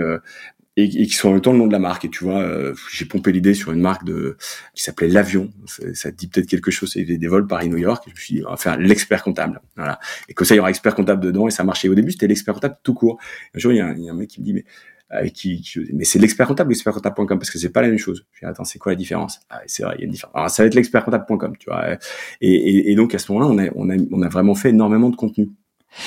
[0.78, 2.06] et, et, qui sont en même temps le nom de la marque.
[2.06, 4.38] Et tu vois, euh, j'ai pompé l'idée sur une marque de
[4.74, 5.52] qui s'appelait L'Avion.
[5.94, 6.92] Ça, dit peut-être quelque chose.
[6.94, 8.04] C'est des, vols Paris-New York.
[8.08, 9.62] Je me suis dit, on va faire l'expert comptable.
[9.76, 10.00] Voilà.
[10.30, 11.48] Et comme ça, il y aura expert comptable dedans.
[11.48, 11.90] Et ça marchait.
[11.90, 13.20] Au début, c'était l'expert comptable tout court.
[13.54, 14.66] Un jour, il y, a un, il y a un mec qui me dit, mais
[15.10, 18.26] avec qui, mais c'est l'expert comptable l'expert comptable.com parce que c'est pas la même chose.
[18.32, 19.42] Je dis, attends, c'est quoi la différence?
[19.50, 20.34] Ah, C'est vrai, il y a une différence.
[20.34, 21.98] Alors, ça va être l'expert comptable.com, tu vois.
[22.40, 25.10] Et, et, et, donc à ce moment-là, on a, on on a vraiment fait énormément
[25.10, 25.50] de contenu.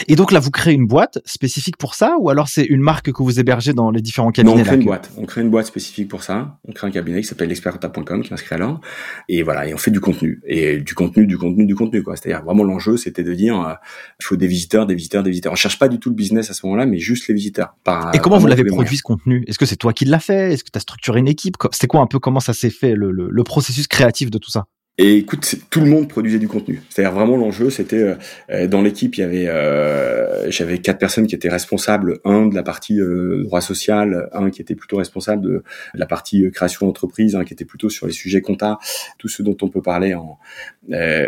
[0.09, 3.13] Et donc là, vous créez une boîte spécifique pour ça, ou alors c'est une marque
[3.13, 5.11] que vous hébergez dans les différents cabinets Non, on crée une boîte.
[5.17, 6.59] On crée une boîte spécifique pour ça.
[6.67, 8.81] On crée un cabinet qui s'appelle l'expertcomptable.com, qui est inscrit alors.
[9.29, 10.41] Et voilà, et on fait du contenu.
[10.47, 12.17] Et du contenu, du contenu, du contenu, quoi.
[12.17, 13.75] C'est-à-dire vraiment l'enjeu, c'était de dire, euh,
[14.21, 15.53] il faut des visiteurs, des visiteurs, des visiteurs.
[15.53, 17.77] On cherche pas du tout le business à ce moment-là, mais juste les visiteurs.
[17.85, 19.45] Par, et comment vous l'avez produit ce contenu?
[19.47, 20.53] Est-ce que c'est toi qui l'as fait?
[20.53, 21.57] Est-ce que tu as structuré une équipe?
[21.73, 24.51] C'était quoi un peu comment ça s'est fait le, le, le processus créatif de tout
[24.51, 24.67] ça?
[24.97, 26.81] Et écoute, tout le monde produisait du contenu.
[26.89, 28.15] C'est-à-dire vraiment l'enjeu, c'était euh,
[28.51, 32.55] euh, dans l'équipe, il y avait, euh, j'avais quatre personnes qui étaient responsables, un de
[32.55, 37.35] la partie euh, droit social, un qui était plutôt responsable de, la partie création d'entreprise,
[37.35, 38.79] un qui était plutôt sur les sujets compta,
[39.19, 40.39] tout ce dont on peut parler en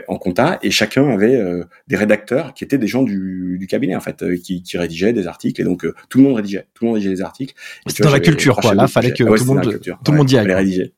[0.09, 1.43] en compta, et chacun avait
[1.89, 5.27] des rédacteurs qui étaient des gens du, du cabinet en fait, qui, qui, rédigeaient des
[5.27, 7.55] articles, et donc tout le monde rédigeait, tout le monde rédigeait des articles.
[7.87, 8.75] C'était dans la culture, quoi.
[8.75, 10.93] Là, fallait que tout, le monde, tout le monde y aille.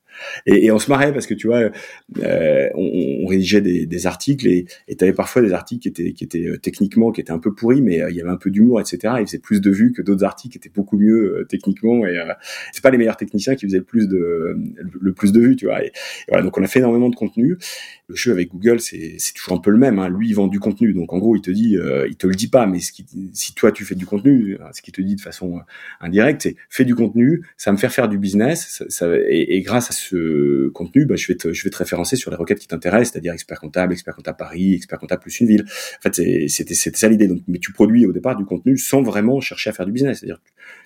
[0.46, 1.70] Et, et, on se marrait parce que tu vois,
[2.18, 6.12] euh, on, on, rédigeait des, des articles et tu avais parfois des articles qui étaient,
[6.12, 8.36] qui étaient euh, techniquement, qui étaient un peu pourris, mais euh, il y avait un
[8.36, 9.14] peu d'humour, etc.
[9.20, 12.06] Ils faisaient plus de vues que d'autres articles qui étaient beaucoup mieux techniquement.
[12.06, 12.18] Et
[12.72, 14.56] c'est pas les meilleurs techniciens qui faisaient le plus de
[15.00, 15.84] le plus de vues, tu vois.
[15.84, 15.92] Et,
[16.28, 17.58] voilà, donc on a fait énormément de contenu.
[18.08, 19.98] Le jeu avec Google, c'est toujours un peu le même.
[19.98, 20.08] Hein.
[20.08, 21.76] Lui, il vend du contenu, donc en gros, il te dit,
[22.08, 24.80] il te le dit pas, mais ce qui, si toi tu fais du contenu, ce
[24.80, 25.60] qu'il te dit de façon
[26.00, 29.60] indirecte, c'est fais du contenu, ça va me faire faire du business, ça, ça, et,
[29.60, 32.58] grâce à ce contenu, bah, je vais te, je vais te référencer sur les requêtes
[32.58, 35.64] qui t'intéressent, c'est-à-dire expert comptable, expert comptable Paris, expert comptable plus une ville.
[35.98, 37.28] En fait, c'était ça l'idée.
[37.28, 40.20] Donc, mais tu produis au départ du contenu sans vraiment chercher à faire du business,
[40.20, 40.40] c'est-à-dire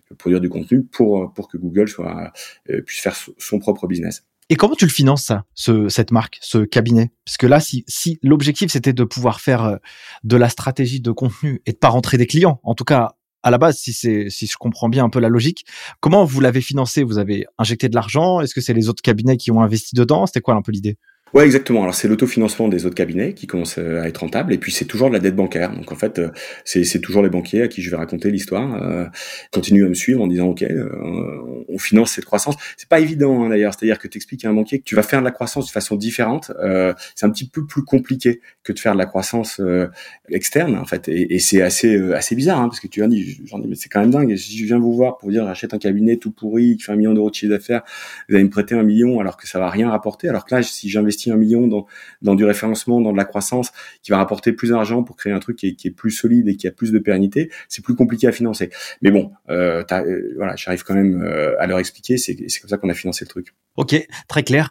[0.08, 2.32] tu produire du contenu pour pour que Google soit
[2.70, 4.24] euh, puisse faire son propre business.
[4.52, 7.10] Et comment tu le finances ça, ce, cette marque, ce cabinet?
[7.24, 9.76] Parce que là, si, si l'objectif c'était de pouvoir faire euh,
[10.24, 13.50] de la stratégie de contenu et de pas rentrer des clients, en tout cas à
[13.50, 15.64] la base, si c'est si je comprends bien un peu la logique,
[16.00, 17.02] comment vous l'avez financé?
[17.02, 18.42] Vous avez injecté de l'argent?
[18.42, 20.26] Est-ce que c'est les autres cabinets qui ont investi dedans?
[20.26, 20.98] C'était quoi un peu l'idée?
[21.34, 21.82] Ouais, exactement.
[21.82, 25.08] Alors c'est l'autofinancement des autres cabinets qui commence à être rentable, et puis c'est toujours
[25.08, 25.74] de la dette bancaire.
[25.74, 26.28] Donc en fait, euh,
[26.66, 28.82] c'est, toujours les banquiers à qui je vais raconter l'histoire.
[28.82, 29.06] Euh,
[29.50, 32.56] continuent à me suivre en disant ok, euh, on finance cette croissance.
[32.76, 33.72] C'est pas évident hein, d'ailleurs.
[33.72, 35.70] C'est-à-dire que tu expliques à un banquier que tu vas faire de la croissance de
[35.70, 36.52] façon différente.
[36.62, 39.88] Euh, c'est un petit peu plus compliqué que de faire de la croissance euh,
[40.28, 43.24] externe en fait, et, et c'est assez assez bizarre hein, parce que tu vas dire,
[43.46, 44.36] j'en dis mais c'est quand même dingue.
[44.36, 46.96] Si je viens vous voir pour dire j'achète un cabinet tout pourri qui fait un
[46.96, 47.82] million d'euros de chiffre d'affaires,
[48.28, 50.28] vous allez me prêter un million alors que ça va rien rapporter.
[50.28, 51.86] Alors que là, si j'investis un million dans,
[52.22, 55.38] dans du référencement, dans de la croissance, qui va rapporter plus d'argent pour créer un
[55.38, 58.32] truc qui est, plus solide et qui a plus de pérennité, c'est plus compliqué à
[58.32, 58.70] financer.
[59.02, 62.16] Mais bon, euh, euh voilà, j'arrive quand même euh, à leur expliquer.
[62.16, 63.54] C'est comme ça qu'on a financé le truc.
[63.76, 63.94] Ok,
[64.28, 64.70] très clair.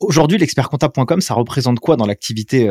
[0.00, 2.68] Aujourd'hui, l'expertcomptable.com, ça représente quoi dans l'activité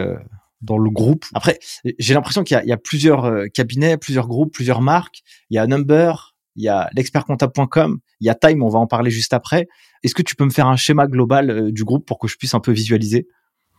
[0.62, 1.26] dans le groupe?
[1.34, 1.60] Après,
[2.00, 5.24] j'ai l'impression qu'il y, y, a plusieurs cabinets, plusieurs groupes, plusieurs marques.
[5.50, 8.88] Il y a Number, il y a l'expertcomptable.com, il y a Time, on va en
[8.88, 9.68] parler juste après.
[10.04, 12.36] Est-ce que tu peux me faire un schéma global euh, du groupe pour que je
[12.36, 13.28] puisse un peu visualiser?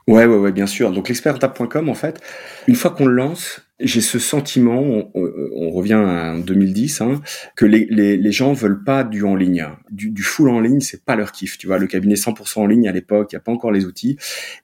[0.07, 0.91] Ouais, ouais, ouais, bien sûr.
[0.91, 2.21] Donc l'expertcomptable.com, en fait,
[2.67, 7.21] une fois qu'on le lance, j'ai ce sentiment, on, revient en 2010, hein,
[7.55, 9.67] que les, les, les, gens veulent pas du en ligne.
[9.91, 11.59] Du, du full en ligne, c'est pas leur kiff.
[11.59, 13.85] Tu vois, le cabinet 100% en ligne à l'époque, il y a pas encore les
[13.85, 14.17] outils.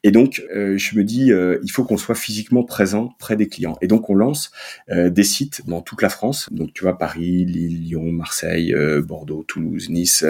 [0.03, 3.47] Et donc, euh, je me dis, euh, il faut qu'on soit physiquement présent près des
[3.47, 3.77] clients.
[3.81, 4.51] Et donc, on lance
[4.91, 6.49] euh, des sites dans toute la France.
[6.53, 8.75] Donc, tu vois, Paris, Lille, Lyon, Marseille,
[9.07, 10.25] Bordeaux, Toulouse, Nice,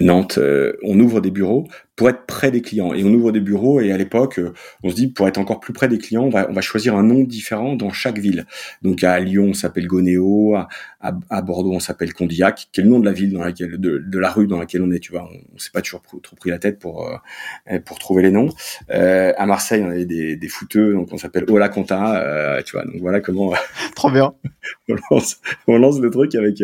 [0.00, 0.38] Nantes.
[0.82, 1.66] on ouvre des bureaux
[2.00, 2.94] pour être près des clients.
[2.94, 3.78] Et on ouvre des bureaux.
[3.82, 4.40] Et à l'époque,
[4.82, 6.96] on se dit, pour être encore plus près des clients, on va, on va choisir
[6.96, 8.46] un nom différent dans chaque ville.
[8.80, 10.68] Donc à Lyon, on s'appelle Gonéo, à,
[11.02, 14.18] à, Bordeaux, on s'appelle Condillac, qui est le nom de la ville dans laquelle, de,
[14.18, 14.98] la rue dans laquelle on est.
[14.98, 18.30] Tu vois, on, s'est pas toujours trop pris la tête pour euh, pour trouver les
[18.30, 18.48] noms.
[18.88, 22.22] Euh, à Marseille, on avait des, des fouteux, donc on s'appelle Ola Conta.
[22.22, 23.52] Euh, tu vois, donc voilà comment.
[23.94, 24.32] Trop bien.
[24.88, 26.62] on lance, on lance le truc avec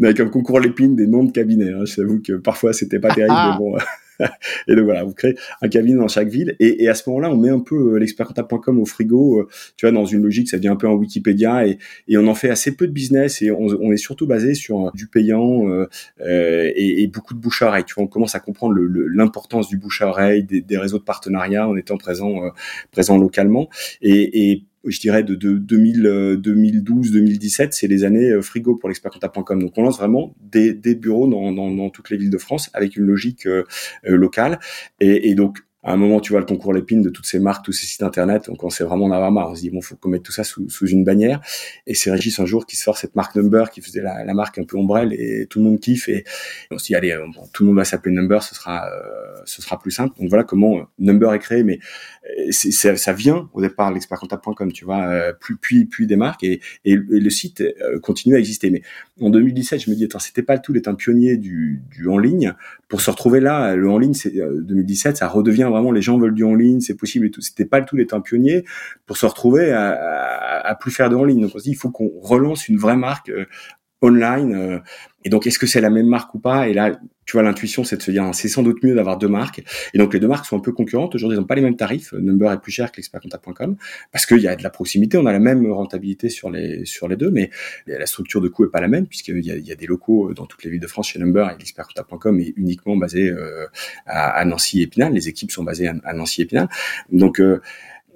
[0.00, 1.72] avec un concours l'épine des noms de cabinets.
[1.72, 1.84] Hein.
[1.84, 3.76] Je t'avoue que parfois c'était pas terrible, mais bon.
[4.68, 6.56] Et donc voilà, vous créez un cabinet dans chaque ville.
[6.60, 9.86] Et, et à ce moment-là, on met un peu euh, l'expertcomptable.com au frigo, euh, tu
[9.86, 11.78] vois, dans une logique, ça devient un peu un Wikipédia, et,
[12.08, 14.86] et on en fait assez peu de business, et on, on est surtout basé sur
[14.86, 15.86] euh, du payant euh,
[16.20, 17.84] et, et, beaucoup de bouche à oreille.
[17.84, 21.04] Tu vois, on commence à comprendre l'importance du bouche à oreille, des, des, réseaux de
[21.04, 22.40] partenariat en étant présent,
[22.92, 23.68] présent localement.
[24.02, 29.60] Et, et je dirais de, de 2012, 2017, c'est les années euh, frigo pour l'expertcomptable.com.
[29.60, 32.70] Donc on lance vraiment des, des bureaux dans, dans, dans, toutes les villes de France
[32.74, 33.64] avec une logique euh,
[34.06, 34.60] euh, locale.
[35.00, 37.64] Et, et, donc à un moment, tu vois le concours l'épine de toutes ces marques,
[37.64, 38.46] tous ces sites internet.
[38.46, 39.50] Donc, on sait vraiment en avoir marre.
[39.50, 41.40] On se dit, bon, faut qu'on mette tout ça sous, sous, une bannière.
[41.86, 44.58] Et c'est Régis un jour qui sort cette marque Number, qui faisait la, la, marque
[44.58, 46.08] un peu ombrelle et tout le monde kiffe.
[46.08, 46.24] Et
[46.72, 49.62] on se dit, allez, bon, tout le monde va s'appeler Number, ce sera, euh, ce
[49.62, 50.18] sera plus simple.
[50.18, 51.62] Donc, voilà comment Number est créé.
[51.62, 51.78] Mais
[52.24, 56.42] euh, c'est, ça vient au départ l'expertcomptable.com, tu vois, euh, puis, puis, puis des marques
[56.42, 57.62] et, et, le site
[58.02, 58.70] continue à exister.
[58.70, 58.82] Mais
[59.20, 62.08] en 2017, je me dis, attends, c'était pas le tout d'être un pionnier du, du
[62.08, 62.52] en ligne
[62.88, 63.76] pour se retrouver là.
[63.76, 66.96] Le en ligne, c'est 2017, ça redevient vraiment les gens veulent du en ligne, c'est
[66.96, 67.40] possible et tout.
[67.40, 68.64] C'était pas le tout d'être un pionnier
[69.06, 69.90] pour se retrouver à,
[70.64, 71.42] à, plus faire de en ligne.
[71.42, 73.44] Donc on se dit il faut qu'on relance une vraie marque euh,
[74.02, 74.54] online.
[74.54, 74.78] Euh,
[75.24, 76.68] et donc, est-ce que c'est la même marque ou pas?
[76.68, 79.18] Et là, tu vois, l'intuition, c'est de se dire, hein, c'est sans doute mieux d'avoir
[79.18, 79.62] deux marques.
[79.92, 81.14] Et donc, les deux marques sont un peu concurrentes.
[81.14, 82.14] Aujourd'hui, ils n'ont pas les mêmes tarifs.
[82.14, 83.76] Number est plus cher que l'expertcomptable.com
[84.12, 85.18] parce qu'il y a de la proximité.
[85.18, 87.50] On a la même rentabilité sur les sur les deux, mais
[87.86, 90.32] la structure de coût est pas la même puisqu'il y a, y a des locaux
[90.32, 93.66] dans toutes les villes de France chez Number et l'expertcomptable.com est uniquement basé euh,
[94.06, 95.12] à, Nancy et Épinal.
[95.12, 96.70] Les équipes sont basées à, Nancy et Épinal.
[97.12, 97.60] Donc euh,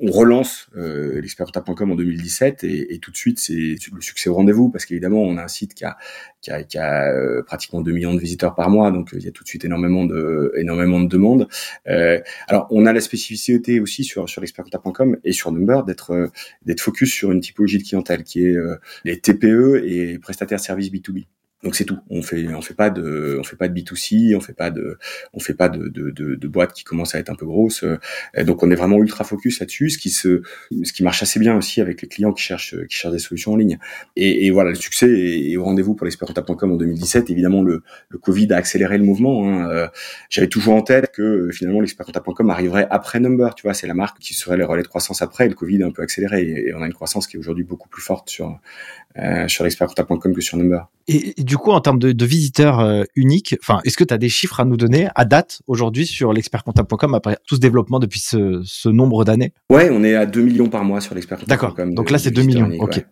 [0.00, 4.35] on relance euh, l'expertcomptable.com en 2017 et, et, tout de suite c'est le succès au
[4.35, 5.96] rendez-vous parce qu'évidemment on a un site qui a,
[6.40, 9.44] qui euh, pratiquement 2 millions de visiteurs par mois donc euh, il y a tout
[9.44, 11.48] de suite énormément de demandes.
[11.88, 16.31] Euh, alors on a la spécificité aussi sur sur l'expertcomptable.com et sur Number d'être
[16.64, 18.57] d'être focus sur une typologie de clientèle qui est
[19.05, 21.26] les TPE et prestataires services B2B.
[21.62, 21.98] Donc c'est tout.
[22.11, 24.98] On fait on fait pas de on fait pas de B2C, on fait pas de
[25.33, 27.85] on fait pas de de, de, de boîtes qui commencent à être un peu grosses.
[28.44, 30.42] donc on est vraiment ultra focus là-dessus, ce qui se
[30.83, 33.53] ce qui marche assez bien aussi avec les clients qui cherchent qui cherchent des solutions
[33.53, 33.79] en ligne.
[34.16, 37.31] Et, voilà, le succès est, au rendez-vous pour l'expertcomptable.com en 2017.
[37.31, 39.46] Évidemment le le Covid a accéléré le mouvement.
[39.46, 39.70] Hein.
[39.70, 39.88] Euh,
[40.31, 43.55] j'avais toujours en tête que finalement l'expertcomptable.com arriverait après Number.
[43.55, 45.46] Tu vois, c'est la marque qui serait les relais de croissance après.
[45.46, 47.64] Et le Covid a un peu accéléré et, on a une croissance qui est aujourd'hui
[47.64, 48.59] beaucoup plus forte sur
[49.18, 50.88] euh, sur l'expertcomptable.com que sur Number.
[51.07, 54.18] Et, du coup, en termes de, de visiteurs euh, uniques, enfin, est-ce que tu as
[54.18, 58.20] des chiffres à nous donner à date aujourd'hui sur l'expertcomptable.com après tout ce développement depuis
[58.20, 59.53] ce, ce nombre d'années?
[59.70, 61.75] Ouais, on est à 2 millions par mois sur l'expertcomptable.com.
[61.77, 61.94] D'accord.
[61.94, 62.70] Donc là, c'est 2 millions.
[62.79, 63.05] ok.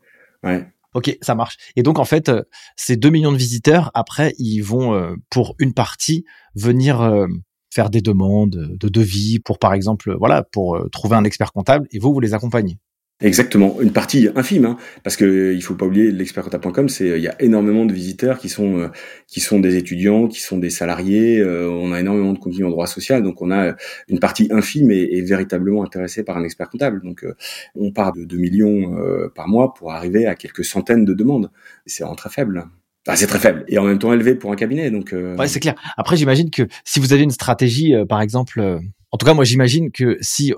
[0.42, 0.66] Ouais.
[0.94, 1.56] Ok, ça marche.
[1.76, 2.42] Et donc en fait, euh,
[2.76, 6.24] ces 2 millions de visiteurs, après, ils vont euh, pour une partie
[6.56, 7.26] venir
[7.72, 11.98] faire des demandes de devis pour par exemple, voilà, pour trouver un expert comptable et
[12.00, 12.78] vous vous les accompagnez?
[13.22, 17.28] Exactement, une partie infime, hein, parce que il faut pas oublier l'expertcomptable.com, c'est il y
[17.28, 18.88] a énormément de visiteurs qui sont euh,
[19.26, 21.38] qui sont des étudiants, qui sont des salariés.
[21.38, 23.74] Euh, on a énormément de contenu en droit social, donc on a
[24.08, 27.02] une partie infime et, véritablement intéressée par un expert comptable.
[27.04, 27.34] Donc euh,
[27.74, 28.96] on part de 2 millions
[29.34, 31.50] par mois pour arriver à quelques centaines de demandes.
[31.84, 32.68] C'est vraiment très faible.
[33.06, 34.90] Enfin, c'est très faible et en même temps élevé pour un cabinet.
[34.90, 35.74] Donc ouais, c'est clair.
[35.98, 38.80] Après, j'imagine que si vous avez une stratégie, par exemple,
[39.10, 40.54] en tout cas, moi, j'imagine que si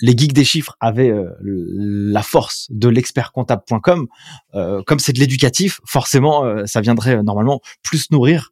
[0.00, 4.06] les geeks des chiffres avaient euh, la force de l'expertcomptable.com.
[4.54, 8.50] Euh, comme c'est de l'éducatif, forcément, euh, ça viendrait normalement plus nourrir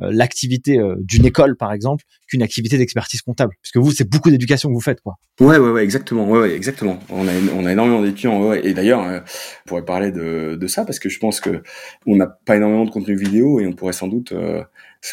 [0.00, 3.54] l'activité d'une école, par exemple, qu'une activité d'expertise comptable.
[3.62, 5.14] Puisque vous, c'est beaucoup d'éducation que vous faites, quoi.
[5.38, 6.28] Ouais, ouais, ouais, exactement.
[6.28, 6.98] Ouais, ouais exactement.
[7.10, 8.54] On a, on a énormément d'étudiants.
[8.54, 9.22] Et d'ailleurs, on
[9.68, 11.62] pourrait parler de, de ça parce que je pense que
[12.06, 14.34] on n'a pas énormément de contenu vidéo et on pourrait sans doute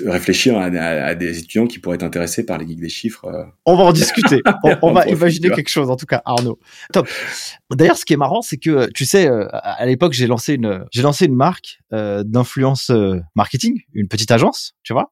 [0.06, 3.26] réfléchir à, des étudiants qui pourraient être intéressés par les geeks des chiffres.
[3.26, 3.44] Euh.
[3.66, 4.42] On va en discuter.
[4.82, 6.60] On, va imaginer quelque chose, en tout cas, Arnaud.
[6.94, 7.08] Top.
[7.72, 10.86] D'ailleurs, ce qui est marrant, c'est que, tu sais, euh, à l'époque, j'ai lancé une,
[10.92, 12.92] j'ai lancé une marque euh, d'influence
[13.36, 15.12] marketing, une petite agence, tu vois.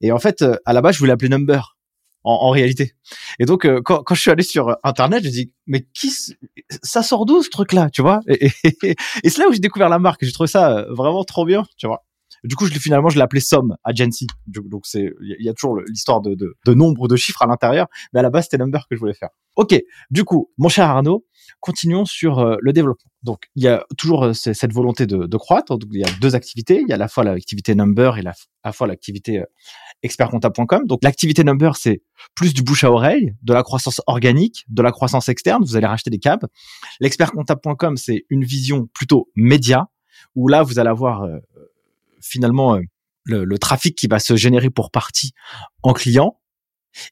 [0.00, 1.76] Et en fait, à la base, je voulais appeler Number.
[2.24, 2.92] En, réalité.
[3.38, 6.12] Et donc, quand, quand je suis allé sur Internet, je dis mais qui
[6.82, 8.20] ça sort d'où ce truc-là, tu vois?
[8.28, 10.22] Et, et, et c'est là où j'ai découvert la marque.
[10.26, 12.04] J'ai trouvé ça vraiment trop bien, tu vois.
[12.44, 14.26] Du coup, finalement, je l'ai appelé Somme Agency.
[14.46, 17.86] Donc, c'est, il y a toujours l'histoire de, de, de nombre de chiffres à l'intérieur,
[18.12, 19.30] mais à la base, c'était Number que je voulais faire.
[19.58, 19.74] Ok.
[20.10, 21.26] Du coup, mon cher Arnaud,
[21.58, 23.10] continuons sur euh, le développement.
[23.24, 25.76] Donc, il y a toujours euh, cette volonté de, croître.
[25.76, 26.80] Donc, il y a deux activités.
[26.80, 28.30] Il y a à la fois l'activité Number et la,
[28.62, 29.44] à la fois l'activité euh,
[30.04, 30.86] expertcomptable.com.
[30.86, 32.02] Donc, l'activité Number, c'est
[32.36, 35.64] plus du bouche à oreille, de la croissance organique, de la croissance externe.
[35.64, 36.46] Vous allez racheter des câbles.
[37.00, 39.88] L'expertcomptable.com, c'est une vision plutôt média,
[40.36, 41.26] où là, vous allez avoir
[42.20, 42.82] finalement euh,
[43.24, 45.32] le, trafic qui va se générer pour partie
[45.82, 46.40] en client.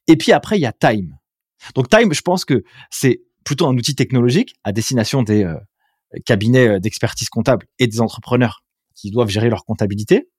[0.07, 1.17] Et puis après, il y a Time.
[1.75, 5.57] Donc Time, je pense que c'est plutôt un outil technologique à destination des euh,
[6.25, 8.63] cabinets euh, d'expertise comptable et des entrepreneurs
[8.95, 10.29] qui doivent gérer leur comptabilité.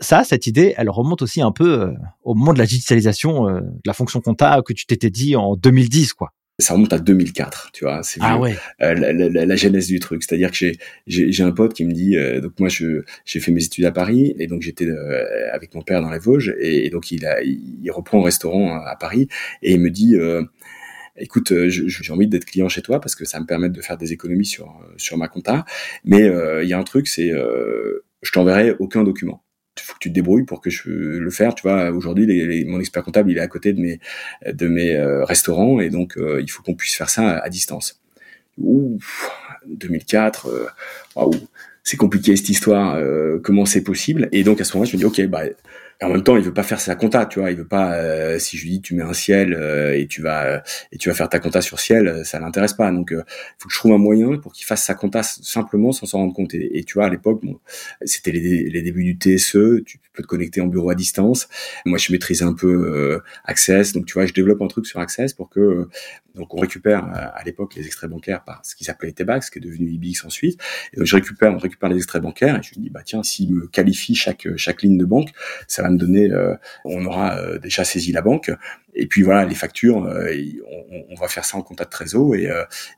[0.00, 3.92] Ça, cette idée, elle remonte aussi un peu au moment de la digitalisation de la
[3.92, 8.02] fonction comptable que tu t'étais dit en 2010, quoi ça remonte à 2004, tu vois.
[8.02, 8.56] C'est ah ouais.
[8.82, 11.92] Euh, la, la, la, genèse du truc, c'est-à-dire que j'ai j'ai un pote qui me
[11.92, 15.52] dit, euh, donc moi je j'ai fait mes études à Paris et donc j'étais euh,
[15.52, 18.96] avec mon père dans les Vosges et, donc il a il, reprend un restaurant à
[18.96, 19.28] Paris
[19.62, 20.16] et il me dit
[21.16, 24.12] écoute, j'ai envie d'être client chez toi parce que ça me permet de faire des
[24.12, 25.64] économies sur sur ma compta,
[26.04, 26.30] mais
[26.62, 29.42] il y a un truc, c'est je t'enverrai aucun document
[29.80, 31.54] faut que tu te débrouilles pour que je le faire.
[31.54, 34.00] Tu vois, aujourd'hui, mon expert comptable, il est à côté de mes,
[34.46, 38.00] de mes euh, restaurants et donc euh, il faut qu'on puisse faire ça à, distance.
[38.58, 38.98] Ouh,
[39.66, 40.66] 2004, euh,
[41.16, 41.32] waouh,
[41.82, 43.00] c'est compliqué cette histoire.
[43.42, 44.28] comment c'est possible?
[44.32, 45.44] Et donc à ce moment-là, je me dis, ok, bah
[46.02, 47.50] en même temps, il veut pas faire sa compta, tu vois.
[47.50, 47.94] Il veut pas.
[47.94, 51.08] Euh, si je lui dis tu mets un ciel euh, et tu vas et tu
[51.08, 52.90] vas faire ta compta sur ciel, euh, ça l'intéresse pas.
[52.90, 53.24] Donc, il
[53.58, 56.34] faut que je trouve un moyen pour qu'il fasse sa compta simplement sans s'en rendre
[56.34, 56.54] compte.
[56.54, 57.58] Et, tu vois, à l'époque, bon,
[58.04, 59.84] c'était les, les, débuts du TSE.
[59.84, 61.48] Tu peux te connecter en bureau à distance.
[61.86, 63.92] Moi, je maîtrisais un peu Access.
[63.92, 65.88] Donc, tu vois, je développe un truc sur Access pour que
[66.34, 69.62] donc on récupère à l'époque les extraits bancaires par ce qui s'appelait Etebax, qui est
[69.62, 70.58] devenu IBX ensuite.
[70.92, 73.22] Et donc je récupère, on récupère les extraits bancaires et je me dis bah tiens,
[73.22, 75.30] s'il me qualifie chaque chaque ligne de banque,
[75.68, 78.50] ça va me donner, euh, on aura euh, déjà saisi la banque.
[78.94, 80.34] Et puis voilà, les factures, euh,
[81.10, 82.48] on, va faire ça en compta de trésor et,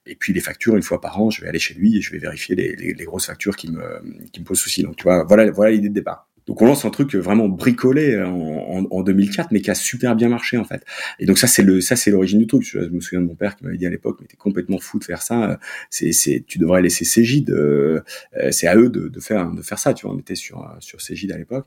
[0.07, 2.11] et puis les factures, une fois par an, je vais aller chez lui et je
[2.11, 3.83] vais vérifier les, grosses factures qui me,
[4.33, 4.83] qui me posent souci.
[4.83, 6.29] Donc tu vois, voilà, voilà l'idée de départ.
[6.47, 10.29] Donc on lance un truc vraiment bricolé en, en, 2004, mais qui a super bien
[10.29, 10.85] marché en fait.
[11.19, 12.63] Et donc ça c'est le ça c'est l'origine du truc.
[12.63, 14.99] Je, me souviens de mon père qui m'avait dit à l'époque, mais t'es complètement fou
[14.99, 15.59] de faire ça.
[15.89, 17.55] C'est c'est tu devrais laisser Cégide.
[18.51, 19.95] C'est à eux de, de faire de faire ça.
[19.95, 21.67] Tu vois, on était sur sur Cégide à l'époque.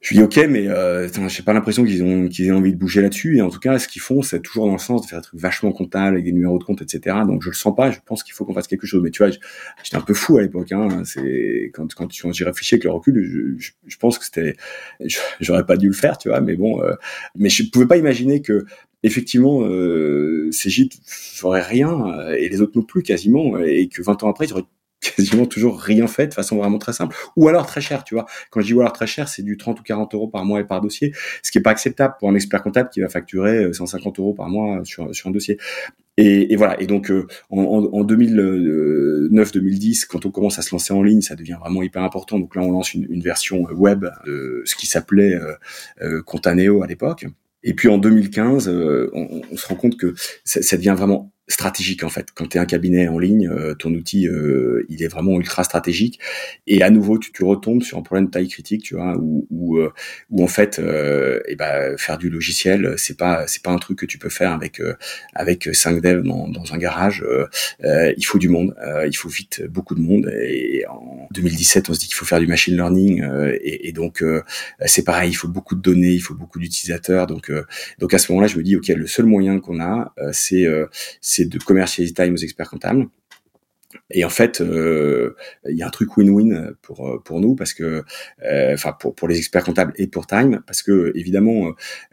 [0.00, 2.78] Je lui dis ok, mais euh, j'ai pas l'impression qu'ils ont qu'ils aient envie de
[2.78, 3.38] bouger là-dessus.
[3.38, 5.24] Et en tout cas, ce qu'ils font, c'est toujours dans le sens de faire des
[5.24, 7.16] trucs vachement comptables avec des numéros de compte, etc.
[7.26, 7.90] Donc je le sens pas.
[7.90, 9.02] Je pense qu'il faut qu'on fasse quelque chose.
[9.02, 9.32] Mais tu vois,
[9.82, 10.70] j'étais un peu fou à l'époque.
[10.70, 11.02] Hein.
[11.04, 14.54] C'est quand quand, j'y réfléchis avec le recul, je, je, pense que c'était
[15.40, 16.40] j'aurais pas dû le faire, tu vois.
[16.40, 16.94] Mais bon, euh,
[17.36, 18.66] mais je pouvais pas imaginer que
[19.02, 24.02] effectivement, euh, ces gîtes feraient rien euh, et les autres non plus quasiment, et que
[24.02, 24.64] 20 ans après, ils auraient
[25.00, 27.16] quasiment toujours rien fait de façon vraiment très simple.
[27.36, 28.26] Ou alors très cher tu vois.
[28.50, 30.60] Quand je dis ou alors très cher c'est du 30 ou 40 euros par mois
[30.60, 33.72] et par dossier ce qui est pas acceptable pour un expert comptable qui va facturer
[33.72, 35.58] 150 euh, euros par mois sur, sur un dossier.
[36.20, 36.80] Et, voilà.
[36.80, 41.36] Et donc euh, en, en 2009-2010 quand on commence à se lancer en ligne ça
[41.36, 42.40] devient vraiment hyper important.
[42.40, 45.52] Donc là on lance une, version web de ce qui s'appelait euh,
[46.02, 47.26] euh Contaneo à l'époque.
[47.64, 52.10] Et puis en 2015, on, on, se rend compte que ça devient vraiment stratégique en
[52.10, 52.28] fait.
[52.34, 55.64] Quand tu es un cabinet en ligne, euh, ton outil euh, il est vraiment ultra
[55.64, 56.20] stratégique
[56.66, 59.46] et à nouveau tu, tu retombes sur un problème de taille critique, tu vois, où
[59.50, 59.90] où, euh,
[60.30, 63.98] où en fait et eh ben faire du logiciel, c'est pas c'est pas un truc
[63.98, 64.82] que tu peux faire avec
[65.34, 67.24] avec cinq devs dans, dans un garage.
[67.82, 68.74] il faut du monde,
[69.06, 72.40] il faut vite beaucoup de monde et en 2017 on se dit qu'il faut faire
[72.40, 73.24] du machine learning
[73.60, 74.22] et, et, donc
[74.84, 77.50] c'est pareil, il faut beaucoup de données, il faut beaucoup d'utilisateurs donc
[77.98, 80.66] donc à ce moment-là je me dis ok le seul moyen qu'on a c'est
[81.38, 83.08] c'est de commercialiser Time aux experts comptables.
[84.10, 85.34] Et en fait, euh,
[85.68, 88.04] il y a un truc win-win pour pour nous parce que,
[88.44, 91.68] euh, pour pour les experts comptables et pour Time, parce que évidemment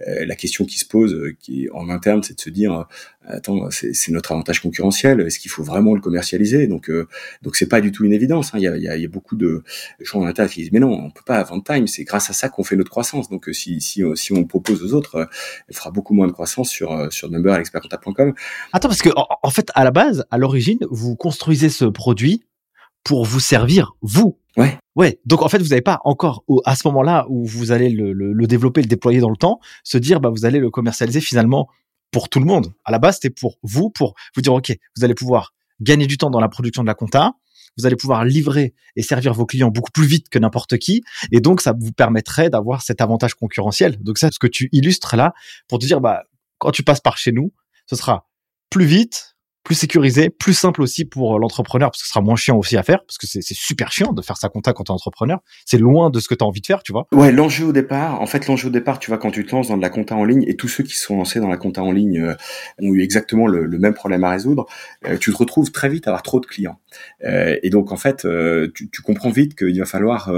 [0.07, 2.87] euh, la question qui se pose, qui en interne, c'est de se dire
[3.27, 5.21] attends, c'est notre avantage concurrentiel.
[5.21, 6.67] Est-ce qu'il faut vraiment le commercialiser?
[6.67, 7.07] Donc, euh,
[7.41, 8.53] donc c'est pas du tout une évidence.
[8.53, 8.57] Hein.
[8.57, 9.63] Il, y a, il, y a, il, y a, beaucoup de
[9.99, 11.87] gens en interne qui disent mais non, on peut pas vendre Time.
[11.87, 13.29] C'est grâce à ça qu'on fait notre croissance.
[13.29, 15.25] Donc, euh, si si, euh, si on propose aux autres, euh,
[15.69, 17.61] il fera beaucoup moins de croissance sur sur number à.
[18.73, 22.43] Attends, parce que en, fait, à la base, à l'origine, vous construisez ce produit
[23.03, 24.37] pour vous servir vous.
[24.57, 24.77] Ouais.
[24.95, 25.19] Ouais.
[25.25, 28.33] Donc en fait, vous n'avez pas encore à ce moment-là où vous allez le, le,
[28.33, 31.69] le, développer, le déployer dans le temps, se dire bah vous allez le commercialiser finalement
[32.29, 32.73] tout le monde.
[32.83, 36.17] À la base, c'était pour vous, pour vous dire, OK, vous allez pouvoir gagner du
[36.17, 37.33] temps dans la production de la compta,
[37.77, 41.41] vous allez pouvoir livrer et servir vos clients beaucoup plus vite que n'importe qui, et
[41.41, 44.01] donc ça vous permettrait d'avoir cet avantage concurrentiel.
[44.01, 45.33] Donc ça, ce que tu illustres là,
[45.67, 46.23] pour te dire, bah,
[46.57, 47.53] quand tu passes par chez nous,
[47.87, 48.27] ce sera
[48.69, 49.34] plus vite,
[49.65, 52.77] plus sécurisé, plus simple aussi pour euh, l'entrepreneur parce que ce sera moins chiant aussi
[52.77, 55.39] à faire parce que c'est super chiant de faire sa compta quand tu es entrepreneur.
[55.65, 57.07] C'est loin de ce que tu as envie de faire, tu vois.
[57.11, 59.69] Ouais, l'enjeu au départ, en fait, l'enjeu au départ, tu vois, quand tu te lances
[59.69, 61.81] dans de la compta en ligne et tous ceux qui sont lancés dans la compta
[61.81, 62.35] en ligne euh,
[62.79, 64.67] ont eu exactement le, même problème à résoudre,
[65.07, 66.79] euh, tu te retrouves très vite à avoir trop de clients.
[67.23, 68.25] Et donc, en fait,
[68.73, 70.31] tu, tu, comprends vite qu'il va falloir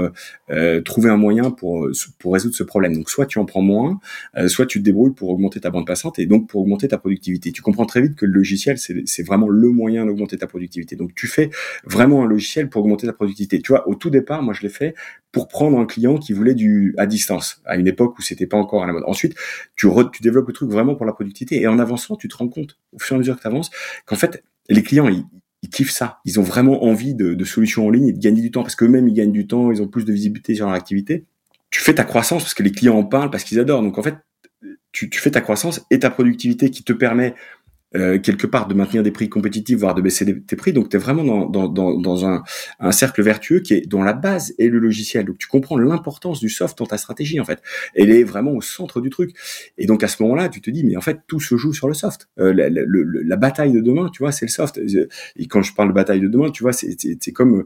[0.84, 1.88] trouver un moyen pour,
[2.18, 2.96] pour résoudre ce problème.
[2.96, 4.00] Donc, soit tu en prends moins,
[4.48, 7.52] soit tu te débrouilles pour augmenter ta bande passante et donc pour augmenter ta productivité.
[7.52, 10.94] Tu comprends très vite que le logiciel, c'est c'est vraiment le moyen d'augmenter ta productivité.
[10.94, 11.50] Donc tu fais
[11.84, 13.60] vraiment un logiciel pour augmenter ta productivité.
[13.60, 14.94] Tu vois, au tout départ, moi je l'ai fait
[15.32, 18.56] pour prendre un client qui voulait du à distance, à une époque où c'était pas
[18.56, 19.02] encore à la mode.
[19.08, 19.34] Ensuite,
[19.74, 22.48] tu, tu développes le truc vraiment pour la productivité et en avançant, tu te rends
[22.48, 23.70] compte au fur et à mesure que tu avances
[24.06, 25.24] qu'en fait, les clients, ils,
[25.62, 26.20] ils kiffent ça.
[26.24, 29.08] Ils ont vraiment envie de, solutions en ligne et de gagner du temps parce qu'eux-mêmes,
[29.08, 31.24] ils gagnent du temps, ils ont plus de visibilité sur leur activité.
[31.70, 33.82] Tu fais ta croissance parce que les clients en parlent, parce qu'ils adorent.
[33.82, 34.14] Donc en fait,
[34.92, 37.34] tu, tu, fais ta croissance et ta productivité qui te permet
[37.96, 40.74] euh, quelque part de maintenir des prix compétitifs, voire de baisser tes prix.
[40.74, 42.42] Donc, tu es vraiment dans, dans, dans, dans un,
[42.80, 45.24] un, cercle vertueux qui est dont la base est le logiciel.
[45.24, 47.62] Donc, tu comprends l'importance du soft dans ta stratégie, en fait.
[47.94, 49.34] Elle est vraiment au centre du truc.
[49.78, 51.88] Et donc, à ce moment-là, tu te dis, mais en fait, tout se joue sur
[51.88, 52.28] le soft.
[52.38, 54.78] Euh, la, la, la, bataille de demain, tu vois, c'est le soft.
[55.36, 57.64] Et quand je parle de bataille de demain, tu vois, c'est comme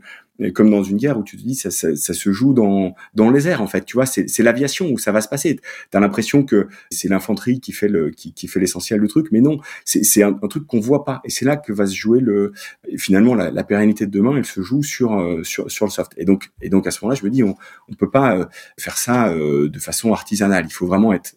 [0.55, 3.49] comme dans une guerre où tu te dis ça, ça, se joue dans dans les
[3.49, 3.85] airs en fait.
[3.85, 5.61] Tu vois c'est l'aviation où ça va se passer.
[5.90, 9.40] T'as l'impression que c'est l'infanterie qui fait le qui, qui fait l'essentiel du truc mais
[9.40, 11.21] non c'est un, un, truc qu'on voit pas.
[11.25, 12.53] Et c'est là que va se jouer le
[12.97, 16.12] finalement la, la, pérennité de demain elle se joue sur euh, sur sur le soft.
[16.16, 17.57] Et donc et donc à ce moment-là je me dis on
[17.88, 18.47] on peut pas euh,
[18.79, 20.64] faire ça euh, de façon artisanale.
[20.66, 21.35] Il faut vraiment être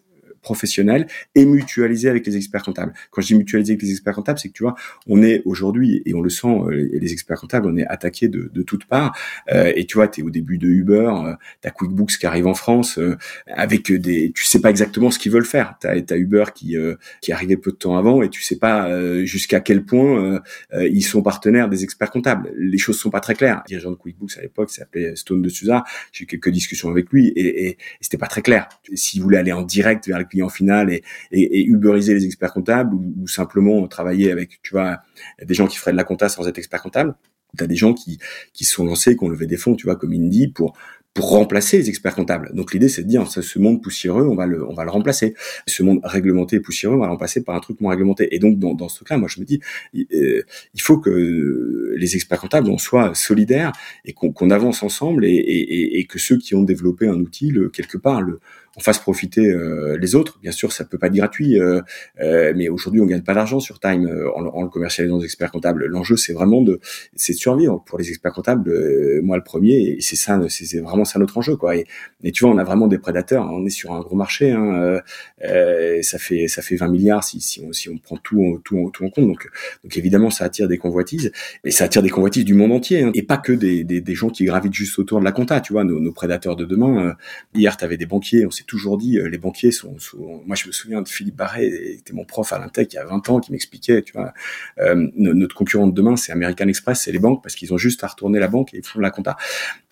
[0.48, 2.92] professionnel et mutualisé avec les experts comptables.
[3.10, 4.76] Quand je dis mutualiser avec les experts comptables, c'est que tu vois,
[5.08, 8.48] on est aujourd'hui et on le sent, euh, les experts comptables, on est attaqué de,
[8.54, 9.12] de toutes parts.
[9.52, 12.46] Euh, et tu vois, tu es au début de Uber, euh, t'as QuickBooks qui arrive
[12.46, 13.16] en France euh,
[13.48, 15.74] avec des, tu sais pas exactement ce qu'ils veulent faire.
[15.80, 18.58] T'as as Uber qui euh, qui est arrivé peu de temps avant et tu sais
[18.58, 18.76] pas
[19.24, 20.40] jusqu'à quel point
[20.96, 22.52] ils sont partenaires des experts comptables.
[22.56, 23.62] Les choses sont pas très claires.
[23.64, 25.82] Le dirigeant de QuickBooks à l'époque s'appelait Stone de Souza.
[26.12, 28.68] J'ai eu quelques discussions avec lui et, et, et c'était pas très clair.
[28.94, 31.02] S'il voulait aller en direct vers le client final et,
[31.64, 34.98] uberiser les experts comptables ou, simplement travailler avec, tu vois,
[35.42, 37.14] des gens qui feraient de la compta sans être expert comptable.
[37.56, 38.18] Tu as des gens qui,
[38.52, 40.76] qui sont lancés, qui ont levé des fonds, tu vois, comme Indy, pour
[41.16, 42.50] pour remplacer les experts comptables.
[42.52, 45.34] Donc l'idée c'est de dire ce monde poussiéreux, on va le, on va le remplacer.
[45.66, 48.34] Ce monde réglementé et poussiéreux, on va le remplacer par un truc moins réglementé.
[48.34, 49.58] Et donc dans, ce cas, moi je me dis,
[49.94, 50.44] il,
[50.78, 53.72] faut que les experts comptables on soit solidaires
[54.04, 58.38] et qu'on avance ensemble et, que ceux qui ont développé un outil, quelque part, le,
[58.76, 60.38] on fasse profiter euh, les autres.
[60.40, 61.80] Bien sûr, ça peut pas être gratuit, euh,
[62.20, 65.50] euh, mais aujourd'hui, on gagne pas d'argent sur Time en, en, le commercialisant aux experts
[65.50, 65.86] comptables.
[65.86, 66.80] L'enjeu, c'est vraiment de,
[67.14, 68.70] c'est de survivre pour les experts comptables.
[69.22, 71.74] moi, le premier, et c'est ça, c'est vraiment ça notre enjeu, quoi.
[71.76, 71.86] Et,
[72.32, 73.48] tu vois, on a vraiment des prédateurs.
[73.50, 74.50] On est sur un gros marché.
[74.50, 75.00] Hein,
[76.02, 79.04] ça fait ça fait 20 milliards si, si on si on prend tout tout tout
[79.04, 79.26] en compte.
[79.26, 79.48] Donc
[79.84, 81.32] donc évidemment, ça attire des convoitises,
[81.64, 84.28] et ça attire des convoitises du monde entier, hein, et pas que des, des, gens
[84.28, 85.60] qui gravitent juste autour de la compta.
[85.60, 87.16] Tu vois, nos, prédateurs de demain.
[87.54, 88.44] hier, tu avais des banquiers.
[88.46, 89.96] On toujours dit, euh, les banquiers sont,
[90.46, 93.04] Moi, je me souviens de Philippe Barret, était mon prof à l'Intec il y a
[93.04, 94.32] 20 ans, qui m'expliquait, tu vois,
[94.78, 98.04] euh, notre concurrent de demain, c'est American Express, c'est les banques, parce qu'ils ont juste
[98.04, 99.36] à retourner la banque et ils font la compta.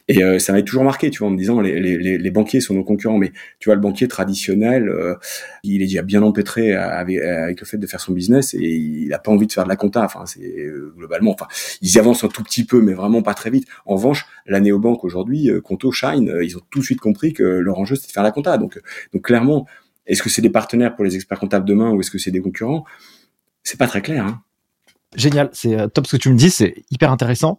[0.06, 2.60] Et euh, ça m'avait toujours marqué, tu vois, en me disant les, les, les, banquiers
[2.60, 5.14] sont nos concurrents, mais tu vois le banquier traditionnel, euh,
[5.62, 9.12] il est déjà bien empêtré avec, avec, le fait de faire son business et il
[9.14, 10.04] a pas envie de faire de la compta.
[10.04, 11.46] Enfin, c'est euh, globalement, enfin,
[11.80, 13.66] ils avancent un tout petit peu, mais vraiment pas très vite.
[13.86, 17.78] En revanche, la néobanque aujourd'hui, Conto, Shine, ils ont tout de suite compris que leur
[17.78, 18.58] enjeu c'était de faire la compta.
[18.58, 18.78] Donc,
[19.14, 19.66] donc clairement,
[20.06, 22.42] est-ce que c'est des partenaires pour les experts comptables demain ou est-ce que c'est des
[22.42, 22.84] concurrents?
[23.62, 24.26] C'est pas très clair.
[24.26, 24.42] Hein.
[25.16, 27.58] Génial, c'est top ce que tu me dis, c'est hyper intéressant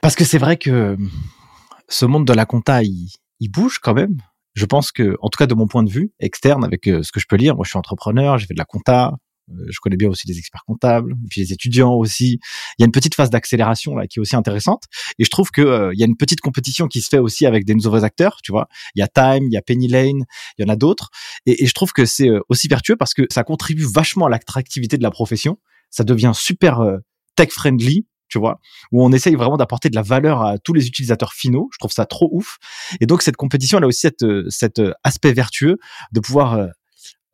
[0.00, 0.96] parce que c'est vrai que
[1.92, 3.10] ce monde de la compta, il,
[3.50, 4.16] bouge quand même.
[4.54, 7.10] Je pense que, en tout cas de mon point de vue externe, avec euh, ce
[7.10, 9.12] que je peux lire, moi je suis entrepreneur, j'ai fait de la compta,
[9.50, 12.38] euh, je connais bien aussi les experts comptables, puis les étudiants aussi.
[12.78, 14.84] Il y a une petite phase d'accélération là qui est aussi intéressante,
[15.18, 17.46] et je trouve que euh, il y a une petite compétition qui se fait aussi
[17.46, 18.38] avec des nouveaux acteurs.
[18.42, 20.24] Tu vois, il y a Time, il y a Penny Lane,
[20.58, 21.10] il y en a d'autres,
[21.46, 25.02] et, je trouve que c'est aussi vertueux parce que ça contribue vachement à l'attractivité de
[25.02, 25.58] la profession.
[25.90, 26.80] Ça devient super
[27.36, 28.60] tech friendly tu vois,
[28.92, 31.68] où on essaye vraiment d'apporter de la valeur à tous les utilisateurs finaux.
[31.70, 32.56] Je trouve ça trop ouf.
[33.00, 35.76] Et donc cette compétition, elle a aussi cet, cet aspect vertueux
[36.12, 36.66] de pouvoir euh,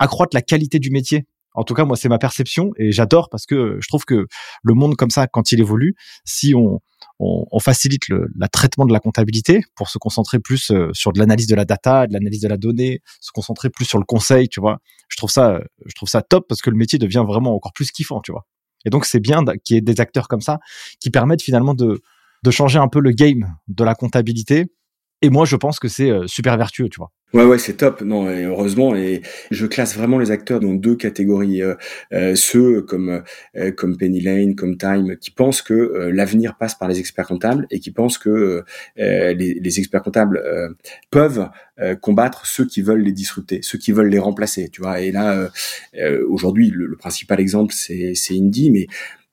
[0.00, 1.24] accroître la qualité du métier.
[1.54, 4.26] En tout cas, moi, c'est ma perception et j'adore parce que je trouve que
[4.64, 5.94] le monde comme ça, quand il évolue,
[6.24, 6.80] si on,
[7.60, 11.56] facilite le traitement de la comptabilité pour se concentrer plus euh, sur de l'analyse de
[11.56, 14.78] la data, de l'analyse de la donnée, se concentrer plus sur le conseil, tu vois.
[15.08, 17.90] Je trouve ça, je trouve ça top parce que le métier devient vraiment encore plus
[17.90, 18.46] kiffant, tu vois.
[18.84, 20.58] Et donc, c'est bien qu'il y ait des acteurs comme ça
[21.00, 22.00] qui permettent finalement de,
[22.42, 24.66] de changer un peu le game de la comptabilité.
[25.22, 27.10] Et moi, je pense que c'est euh, super vertueux, tu vois.
[27.34, 28.00] Ouais, ouais, c'est top.
[28.00, 29.20] Non, et heureusement, et
[29.50, 31.62] je classe vraiment les acteurs dans deux catégories.
[31.62, 31.74] Euh,
[32.12, 33.22] euh ceux comme
[33.54, 37.26] euh, comme Penny Lane, comme Time, qui pensent que euh, l'avenir passe par les experts
[37.26, 38.64] comptables et qui pensent que
[38.96, 40.42] les, les, experts comptables
[41.10, 41.50] peuvent
[42.00, 44.70] combattre ceux qui veulent les disrupter, ceux qui veulent les remplacer.
[44.70, 45.00] Tu vois.
[45.00, 45.50] Et là,
[46.28, 48.86] aujourd'hui, le, le, principal exemple, c'est c'est Indy, mais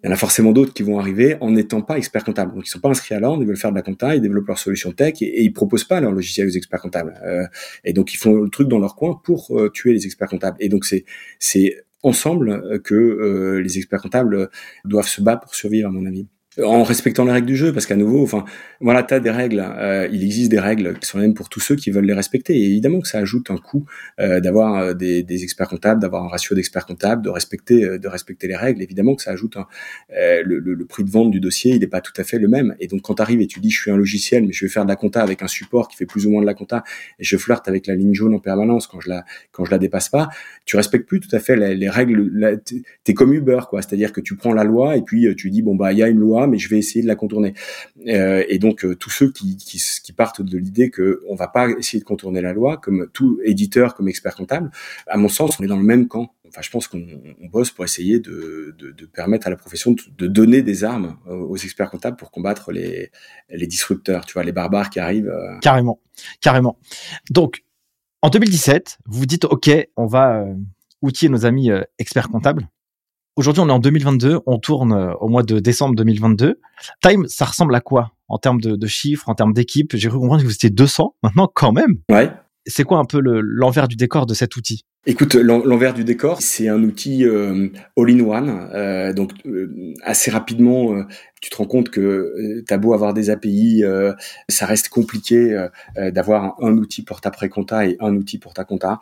[0.05, 2.53] il y en a forcément d'autres qui vont arriver en n'étant pas experts comptables.
[2.53, 4.45] Donc ils sont pas inscrits à l'ordre, ils veulent faire de la compta, ils développent
[4.45, 7.19] leur solution tech et, ils proposent pas leur logiciel aux experts comptables.
[7.25, 7.47] Euh,
[7.83, 10.57] et donc ils font le truc dans leur coin pour euh, tuer les experts comptables.
[10.59, 11.05] Et donc c'est
[11.39, 14.51] c'est ensemble que euh, les experts comptables
[14.83, 16.27] doivent se battre pour survivre à mon avis
[16.63, 18.45] en respectant les règles du jeu, parce qu'à nouveau, enfin,
[18.79, 21.49] voilà, tu as des règles, euh, il existe des règles qui sont les mêmes pour
[21.49, 22.55] tous ceux qui veulent les respecter.
[22.57, 23.85] Et évidemment que ça ajoute un coût
[24.19, 28.07] euh, d'avoir euh, des, des, experts comptables, d'avoir un ratio d'experts comptables, de respecter, de
[28.07, 28.81] respecter les règles.
[28.81, 29.67] Évidemment que ça ajoute un,
[30.09, 32.75] le, le, prix de vente du dossier, il n'est pas tout à fait le même.
[32.79, 34.69] Et donc quand tu arrives et tu dis, je suis un logiciel, mais je vais
[34.69, 36.83] faire de la compta avec un support qui fait plus ou moins de la compta,
[37.19, 39.77] et je flirte avec la ligne jaune en permanence quand je la quand je la
[39.77, 40.29] dépasse pas,
[40.65, 42.61] tu respectes plus tout à fait les, les règles.
[43.03, 43.81] T'es comme Uber, quoi.
[43.81, 46.07] C'est-à-dire que tu prends la loi et puis tu dis, bon bah il y a
[46.07, 47.53] une loi, mais je vais essayer de la contourner.
[48.07, 49.57] Euh, et donc euh, tous ceux qui,
[50.15, 53.95] partent de l'idée que on va pas essayer de contourner la loi, comme tout éditeur,
[53.95, 54.71] comme expert comptable,
[55.07, 56.31] à mon sens, on est dans le même camp.
[56.47, 57.05] Enfin, je pense qu'on
[57.51, 58.75] bosse pour essayer de,
[59.13, 63.11] permettre à la profession de, donner des armes aux experts comptables pour combattre les,
[63.49, 65.27] les disrupteurs, tu vois, les barbares qui arrivent.
[65.27, 65.59] Euh.
[65.59, 65.99] Carrément,
[66.39, 66.79] carrément.
[67.29, 67.65] Donc,
[68.21, 70.45] en 2017, vous vous dites, OK, on va
[71.01, 72.69] outiller nos amis experts comptables
[73.37, 76.57] Aujourd'hui, on est en 2022, on tourne euh, au mois de décembre 2022.
[77.01, 79.93] Time, ça ressemble à quoi en termes de, chiffres, en termes d'équipe?
[79.93, 81.15] J'ai cru comprendre que vous étiez 200.
[81.21, 81.97] Maintenant, quand même.
[82.09, 82.31] Ouais.
[82.65, 84.85] C'est quoi un peu l'envers du décor de cet outil?
[85.05, 87.67] Écoute, l'envers du décor, c'est un outil euh,
[87.97, 88.69] all-in-one.
[88.73, 89.31] Euh, donc,
[90.01, 91.03] assez rapidement,
[91.41, 93.83] tu te rends compte que t'as beau avoir des API,
[94.47, 98.99] ça reste compliqué d'avoir un, outil pour ta pré-compta et un outil pour ta compta,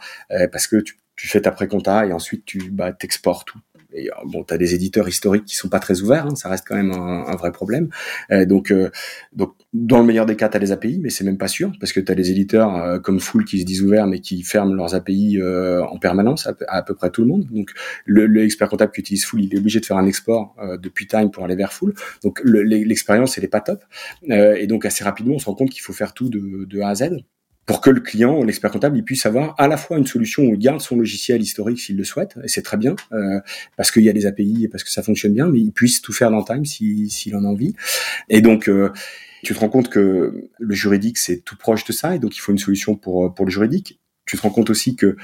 [0.51, 3.59] parce que tu, fais ta pré-compta et ensuite tu bah, t'exportes tout
[3.95, 6.65] et bon, tu as des éditeurs historiques qui sont pas très ouverts, hein, ça reste
[6.67, 7.89] quand même un, un vrai problème.
[8.47, 8.73] donc,
[9.33, 11.71] donc dans le meilleur des cas, tu as les API, mais c'est même pas sûr,
[11.79, 14.73] parce que tu as des éditeurs comme Full qui se disent ouverts, mais qui ferment
[14.73, 17.47] leurs API en permanence à, à, peu près tout le monde.
[17.51, 17.71] Donc
[18.05, 21.07] le, le expert comptable qui utilise Full, il est obligé de faire un export depuis
[21.07, 21.93] Time pour aller vers Full.
[22.23, 23.83] Donc l'expérience, elle est pas top.
[24.29, 26.89] et donc assez rapidement, on se rend compte qu'il faut faire tout de, de A
[26.89, 27.23] à Z
[27.65, 30.53] pour que le client, l'expert comptable, il puisse avoir à la fois une solution où
[30.53, 33.39] il garde son logiciel historique s'il le souhaite, et c'est très bien, euh,
[33.77, 36.01] parce qu'il y a des API et parce que ça fonctionne bien, mais il puisse
[36.01, 37.73] tout faire dans Time s'il en a envie.
[38.29, 38.91] Et donc, euh,
[39.43, 42.39] tu te rends compte que le juridique, c'est tout proche de ça, et donc il
[42.39, 43.99] faut une solution pour, pour le juridique.
[44.25, 45.17] Tu te rends compte aussi que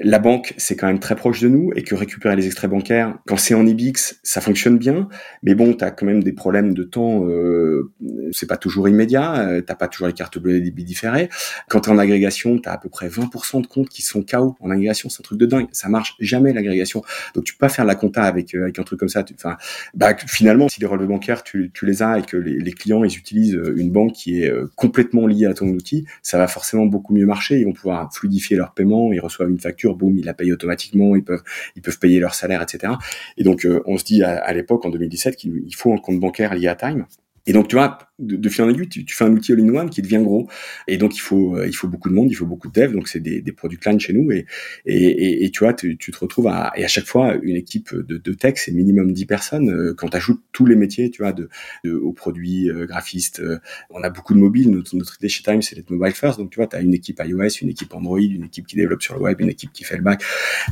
[0.00, 3.18] la banque, c'est quand même très proche de nous et que récupérer les extraits bancaires,
[3.26, 5.08] quand c'est en IBIX, ça fonctionne bien.
[5.42, 7.26] Mais bon, tu as quand même des problèmes de temps.
[7.26, 7.92] Euh,
[8.32, 9.48] c'est pas toujours immédiat.
[9.48, 11.28] Euh, t'as pas toujours les cartes bleues et débits différés.
[11.68, 14.56] Quand tu en agrégation, tu as à peu près 20% de comptes qui sont KO
[14.60, 15.08] en agrégation.
[15.08, 15.66] C'est un truc de dingue.
[15.72, 17.02] Ça marche jamais l'agrégation.
[17.34, 19.24] Donc tu peux pas faire la compta avec, euh, avec un truc comme ça.
[19.34, 19.56] Enfin,
[19.94, 23.04] bah, finalement, si les relevés bancaires, tu, tu les as et que les, les, clients,
[23.04, 26.86] ils utilisent une banque qui est euh, complètement liée à ton outil, ça va forcément
[26.86, 27.58] beaucoup mieux marcher.
[27.58, 29.12] Ils vont pouvoir fluidifier leur paiement.
[29.12, 31.42] Ils reçoivent une facture boum, ils la payent automatiquement, ils peuvent,
[31.76, 32.94] ils peuvent payer leur salaire, etc.
[33.36, 36.54] Et donc, euh, on se dit à, l'époque, en 2017, qu'il faut un compte bancaire
[36.54, 37.06] lié à Time.
[37.46, 40.00] Et donc, tu vois, de, de fil en aiguille, tu, fais un outil all-in-one qui
[40.00, 40.48] devient gros.
[40.88, 42.92] Et donc, il faut, euh, il faut beaucoup de monde, il faut beaucoup de devs.
[42.92, 44.30] Donc, c'est des, des produits line chez nous.
[44.30, 44.46] Et,
[44.86, 47.94] et, et, tu vois, tu, tu, te retrouves à, et à chaque fois, une équipe
[47.94, 49.70] de, de tech, c'est minimum 10 personnes.
[49.70, 51.48] Euh, quand tu ajoutes tous les métiers, tu vois, de,
[51.84, 53.42] de aux produits euh, graphistes,
[53.90, 54.70] on a beaucoup de mobiles.
[54.70, 56.38] Notre, notre idée chez Time, c'est d'être mobile first.
[56.38, 59.02] Donc, tu vois, tu as une équipe iOS, une équipe Android, une équipe qui développe
[59.02, 60.22] sur le web, une équipe qui fait le back.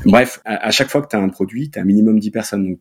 [0.06, 2.76] Bref, à, chaque fois que tu as un produit, tu as minimum 10 personnes.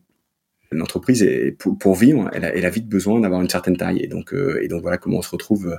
[0.72, 4.00] L'entreprise est pour, vivre, elle a, vite besoin d'avoir une certaine taille.
[4.00, 5.76] Et donc, euh, voilà comment on se retrouve euh,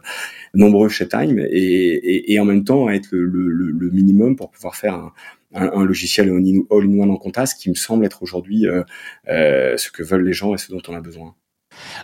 [0.53, 5.11] nombreux chez Time et, en même temps être le, minimum pour pouvoir faire
[5.53, 10.25] un, logiciel all-in-one en compta, ce qui me semble être aujourd'hui euh, ce que veulent
[10.25, 11.35] les gens et ce dont on a besoin.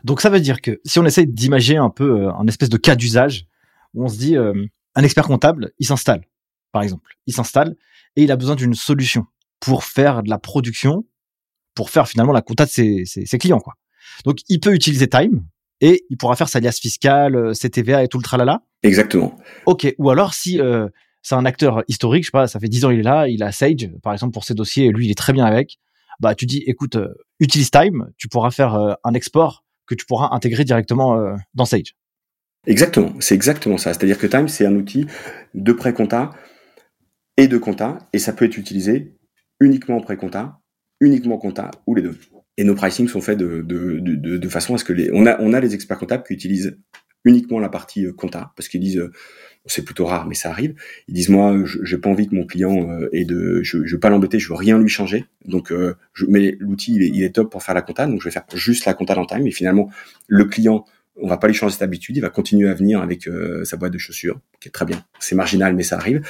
[0.04, 2.96] Donc ça veut dire que si on essaie d'imaginer un peu un espèce de cas
[2.96, 3.46] d'usage
[3.94, 6.26] où on se dit un expert comptable, il s'installe,
[6.72, 7.76] par exemple, il s'installe
[8.16, 9.26] et il a besoin d'une solution
[9.60, 11.06] pour faire de la production
[11.76, 13.74] pour faire finalement la compta de ses, ses, clients, quoi.
[14.26, 15.44] Donc, il peut utiliser Time
[15.82, 18.62] et il pourra faire sa liasse fiscale, euh, ses TVA et tout le tralala.
[18.84, 19.38] Exactement.
[19.66, 19.94] Ok.
[19.98, 20.88] Ou alors, si euh,
[21.22, 23.44] c'est un acteur historique, je sais pas, ça fait 10 ans il est là, il
[23.44, 25.80] a Sage, par exemple, pour ses dossiers, et lui, il est très bien avec.
[26.20, 30.30] Bah, tu dis, écoute, euh, utilise Time, tu pourras faire un export que tu pourras
[30.32, 31.18] intégrer directement
[31.56, 31.96] dans Sage.
[32.68, 33.14] Exactement.
[33.20, 33.94] C'est exactement ça.
[33.94, 35.08] C'est-à-dire que Time, c'est un outil
[35.54, 36.32] de pré-compta
[37.38, 39.16] et de compta, et ça peut être utilisé
[39.62, 40.59] uniquement en pré-compta
[41.00, 42.16] uniquement compta ou les deux.
[42.58, 45.26] Et nos pricing sont faits de, de, de, de façon à ce que les, on
[45.26, 46.78] a, on a les experts comptables qui utilisent
[47.26, 49.12] uniquement la partie euh, compta parce qu'ils disent euh,
[49.66, 50.76] c'est plutôt rare mais ça arrive.
[51.08, 54.00] Ils disent moi j'ai pas envie que mon client euh, ait de je, je veux
[54.00, 55.26] pas l'embêter je veux rien lui changer.
[55.46, 55.74] Donc
[56.14, 58.32] je mais l'outil il est, il est top pour faire la compta donc je vais
[58.32, 59.46] faire juste la compta dans time.
[59.48, 59.90] Et finalement
[60.28, 60.86] le client
[61.22, 63.78] on va pas lui changer cette habitude, il va continuer à venir avec euh, sa
[63.78, 65.04] boîte de chaussures, qui est très bien.
[65.20, 66.22] C'est marginal, mais ça arrive.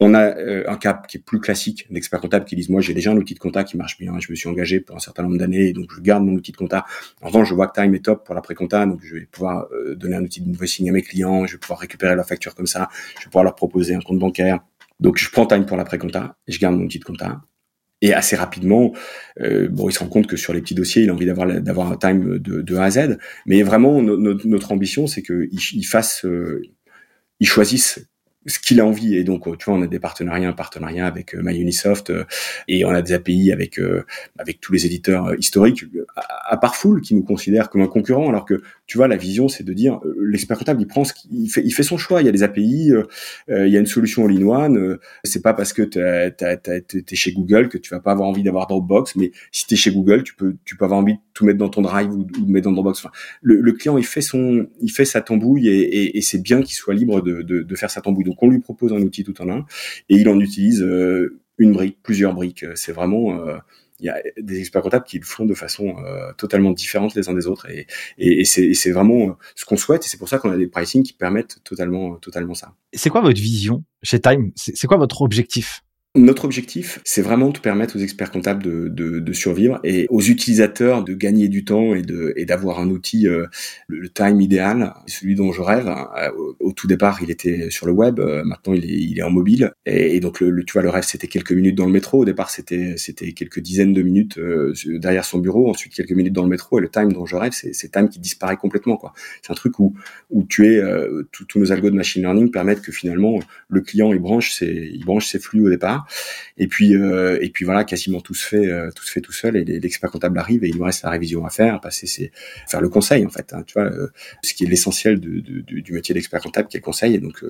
[0.00, 2.94] On a euh, un cap qui est plus classique d'expert comptable qui disent moi j'ai
[2.94, 5.22] déjà un outil de compta qui marche bien, je me suis engagé pour un certain
[5.22, 6.84] nombre d'années, donc je garde mon outil de compta.
[7.22, 9.94] En revanche, je vois que Time est top pour l'après-compta, donc je vais pouvoir euh,
[9.94, 12.88] donner un outil d'invoicing à mes clients, je vais pouvoir récupérer leurs factures comme ça,
[13.18, 14.60] je vais pouvoir leur proposer un compte bancaire.
[15.00, 17.40] Donc je prends Time pour l'après-compta, je garde mon outil de compta.
[18.04, 18.92] Et assez rapidement,
[19.40, 21.46] euh, bon, il se rend compte que sur les petits dossiers, il a envie d'avoir
[21.62, 23.16] d'avoir un time de, de, A à Z.
[23.46, 26.60] Mais vraiment, notre ambition, c'est qu'il il fasse, euh,
[27.40, 28.06] il choisisse
[28.46, 29.14] ce qu'il a envie.
[29.16, 32.24] Et donc, tu vois, on a des partenariats, un partenariat avec euh, MyUnisoft euh,
[32.68, 34.04] et on a des API avec euh,
[34.38, 35.84] avec tous les éditeurs historiques,
[36.16, 39.48] à, part Full qui nous considère comme un concurrent, alors que tu vois, la vision,
[39.48, 42.22] c'est de dire l'expert comptable, il prend ce qu'il fait, il fait son choix.
[42.22, 42.92] Il y a des API,
[43.48, 44.98] il y a une solution all-in-one.
[45.24, 48.66] c'est pas parce que tu es chez Google que tu vas pas avoir envie d'avoir
[48.66, 51.44] Dropbox, mais si tu es chez Google, tu peux tu peux avoir envie de tout
[51.44, 53.00] mettre dans ton Drive ou, de mettre dans Dropbox.
[53.00, 53.10] Enfin,
[53.42, 56.62] le, le, client, il fait son, il fait sa tambouille et, et, et c'est bien
[56.62, 58.24] qu'il soit libre de, de, de faire sa tambouille.
[58.24, 59.66] Donc on lui propose un outil tout en un
[60.08, 62.64] et il en utilise euh, une brique, plusieurs briques.
[62.74, 63.56] C'est vraiment euh,
[64.04, 67.28] il y a des experts comptables qui le font de façon euh, totalement différente les
[67.30, 67.86] uns des autres et,
[68.18, 71.14] et, c'est vraiment ce qu'on souhaite et c'est pour ça qu'on a des pricing qui
[71.14, 72.74] permettent totalement totalement ça.
[72.92, 74.52] C'est quoi votre vision chez Time?
[74.56, 75.82] C'est quoi votre objectif?
[76.16, 80.20] Notre objectif, c'est vraiment de permettre aux experts comptables de, de, de, survivre et aux
[80.20, 83.46] utilisateurs de gagner du temps et de et d'avoir un outil, euh,
[83.88, 85.88] le, time idéal, celui dont je rêve.
[85.88, 89.22] Euh, au, tout départ, il était sur le web, euh, maintenant il est, il est
[89.22, 89.72] en mobile.
[89.86, 92.20] Et, donc le, tu vois, le rêve c'était quelques minutes dans le métro.
[92.20, 94.38] Au départ, c'était c'était quelques dizaines de minutes
[94.86, 96.78] derrière son bureau, ensuite quelques minutes dans le métro.
[96.78, 99.02] Et le time dont je rêve, c'est c'est time qui disparaît complètement.
[99.42, 99.94] C'est un truc où
[100.30, 100.80] où tu es,
[101.32, 105.04] tous nos algos de machine learning permettent que finalement le client il branche ses il
[105.04, 106.03] branche ses flux au départ
[106.56, 109.56] Et puis euh, et puis voilà, quasiment tout se fait tout se fait tout seul
[109.56, 112.32] et l'expert comptable arrive et il nous reste la révision à faire, passer c'est
[112.68, 113.52] faire le conseil en fait.
[113.52, 113.90] Hein, tu vois,
[114.42, 117.14] ce qui est l'essentiel du, du, métier d'expert comptable qui est le conseil.
[117.14, 117.44] Et donc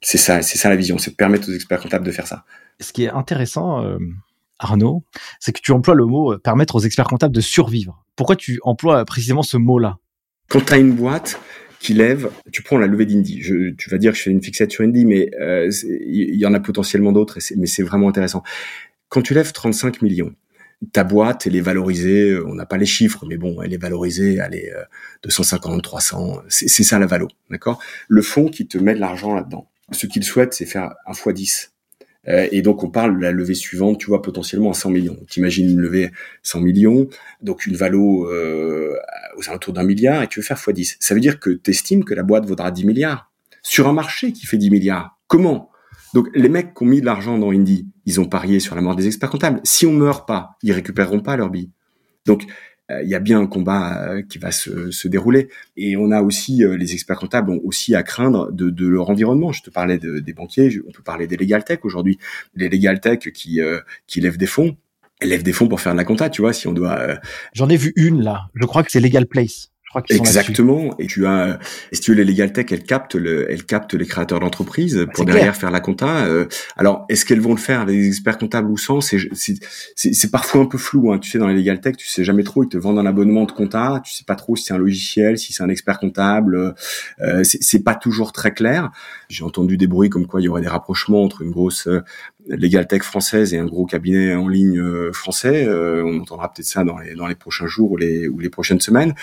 [0.00, 2.44] c'est ça, c'est ça la vision, c'est de permettre aux experts comptables de faire ça.
[2.80, 3.98] Ce qui est intéressant,
[4.58, 5.04] Arnaud,
[5.40, 8.04] c'est que tu emploies le mot permettre aux experts comptables de survivre.
[8.16, 9.98] Pourquoi tu emploies précisément ce mot-là?
[10.48, 11.40] Quand tu as une boîte
[11.80, 13.40] qui lève, tu prends la levée d'Indy.
[13.78, 16.60] Tu vas dire que je fais une fixette sur mais euh, il y en a
[16.60, 18.42] potentiellement d'autres, mais c'est vraiment intéressant.
[19.08, 20.34] Quand tu lèves 35 millions,
[20.92, 24.38] ta boîte, elle est valorisée, on n'a pas les chiffres, mais bon, elle est valorisée,
[24.44, 24.72] elle est
[25.24, 27.80] 250, 300, c'est ça la valo, d'accord?
[28.08, 31.32] Le fonds qui te met de l'argent là-dedans, ce qu'il souhaite, c'est faire un fois
[31.32, 31.72] 10.
[32.28, 35.16] Euh, et donc on parle de la levée suivante, tu vois, potentiellement à 100 millions.
[35.28, 36.10] T'imagines une levée
[36.42, 37.08] 100 millions,
[37.42, 38.94] donc une valo euh,
[39.36, 40.96] aux alentours d'un milliard, et tu veux faire x10.
[41.00, 43.30] Ça veut dire que tu estimes que la boîte vaudra 10 milliards
[43.62, 45.18] sur un marché qui fait 10 milliards.
[45.26, 45.70] Comment?
[46.14, 48.80] Donc les mecs qui ont mis de l'argent dans Indy, ils ont parié sur la
[48.80, 49.60] mort des experts comptables.
[49.64, 51.70] Si on meurt pas, ils récupéreront pas leur billes.
[52.26, 52.44] Donc
[52.90, 55.48] il y a bien un combat euh, qui va se, se, dérouler.
[55.76, 59.10] Et on a aussi, euh, les experts comptables ont aussi à craindre de, de leur
[59.10, 59.52] environnement.
[59.52, 62.18] Je te parlais des banquiers, on peut parler des legal tech aujourd'hui.
[62.54, 63.60] Les legal tech qui,
[64.06, 64.76] qui lèvent des fonds,
[65.20, 67.18] lèvent des fonds pour faire de la compta, tu vois, si on doit...
[67.52, 69.70] J'en ai vu une là, je crois que c'est Legal Place.
[70.10, 70.94] Exactement.
[70.98, 71.58] Et tu as,
[71.92, 75.12] si tu veux, les legal tech, elles captent le, elles captent les créateurs d'entreprises bah,
[75.14, 76.26] pour derrière faire la compta.
[76.26, 79.00] Euh, alors, est-ce qu'elles vont le faire avec des experts comptables ou sans?
[79.00, 79.18] C'est,
[79.94, 81.10] c'est, parfois un peu flou.
[81.10, 81.18] Hein.
[81.18, 82.64] Tu sais, dans les legal tech, tu sais jamais trop.
[82.64, 84.02] Ils te vendent un abonnement de compta.
[84.04, 86.74] Tu sais pas trop si c'est un logiciel, si c'est un expert comptable.
[87.20, 88.90] Euh, c'est, pas toujours très clair.
[89.28, 92.02] J'ai entendu des bruits comme quoi il y aurait des rapprochements entre une grosse euh,
[92.48, 95.66] legal tech française et un gros cabinet en ligne euh, français.
[95.66, 98.50] Euh, on entendra peut-être ça dans les, dans les prochains jours ou les, ou les
[98.50, 99.14] prochaines semaines.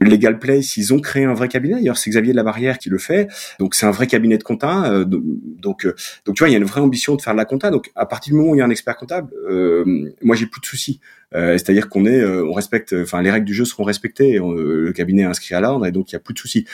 [0.00, 1.74] Legal Place, ils ont créé un vrai cabinet.
[1.74, 3.28] D'ailleurs, c'est Xavier de la Barrière qui le fait.
[3.58, 4.92] Donc, c'est un vrai cabinet de compta.
[4.92, 5.88] Euh, donc,
[6.24, 7.70] donc, tu vois, il y a une vraie ambition de faire de la compta.
[7.70, 10.46] Donc, à partir du moment où il y a un expert comptable, euh, moi, j'ai
[10.46, 11.00] plus de soucis.
[11.32, 14.38] C'est-à-dire qu'on est, on respecte, enfin, les règles du jeu seront respectées.
[14.38, 16.64] le cabinet est inscrit à l'ordre et donc il y a plus de soucis.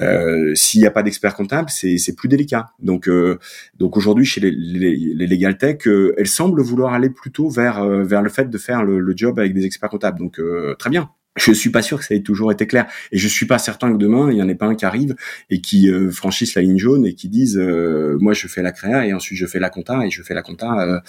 [0.00, 2.66] Euh, S'il n'y a pas d'expert comptable, c'est plus délicat.
[2.80, 3.38] Donc, euh,
[3.78, 7.84] donc aujourd'hui, chez les, les, les legal tech, euh, elles semblent vouloir aller plutôt vers
[7.84, 10.18] vers le fait de faire le, le job avec des experts comptables.
[10.18, 10.40] Donc,
[10.78, 12.86] très bien je suis pas sûr que ça ait toujours été clair.
[13.12, 15.14] Et je suis pas certain que demain il y en ait pas un qui arrive
[15.50, 18.72] et qui euh, franchisse la ligne jaune et qui dise euh, moi je fais la
[18.72, 21.02] créa et ensuite je fais la compta et je fais la compta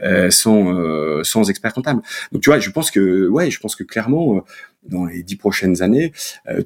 [0.00, 2.02] euh, sans sans expert comptable.
[2.30, 4.44] Donc tu vois je pense que ouais je pense que clairement
[4.84, 6.12] dans les dix prochaines années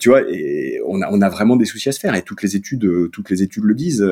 [0.00, 0.22] tu vois
[0.86, 3.30] on a on a vraiment des soucis à se faire et toutes les études toutes
[3.30, 4.06] les études le disent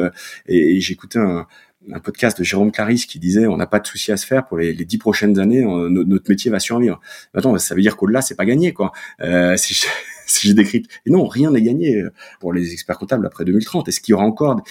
[0.46, 1.46] et, et j'écoutais un
[1.92, 4.46] un podcast de Jérôme Clarisse qui disait on n'a pas de souci à se faire
[4.46, 7.00] pour les, dix prochaines années, notre métier va survivre.
[7.34, 8.92] Attends, ça veut dire qu'au-delà c'est pas gagné quoi.
[9.20, 9.74] Euh, si
[10.42, 12.02] j'ai décrit, et non, rien n'est gagné
[12.40, 13.88] pour les experts comptables après 2030.
[13.88, 14.62] Est-ce qu'il y aura encore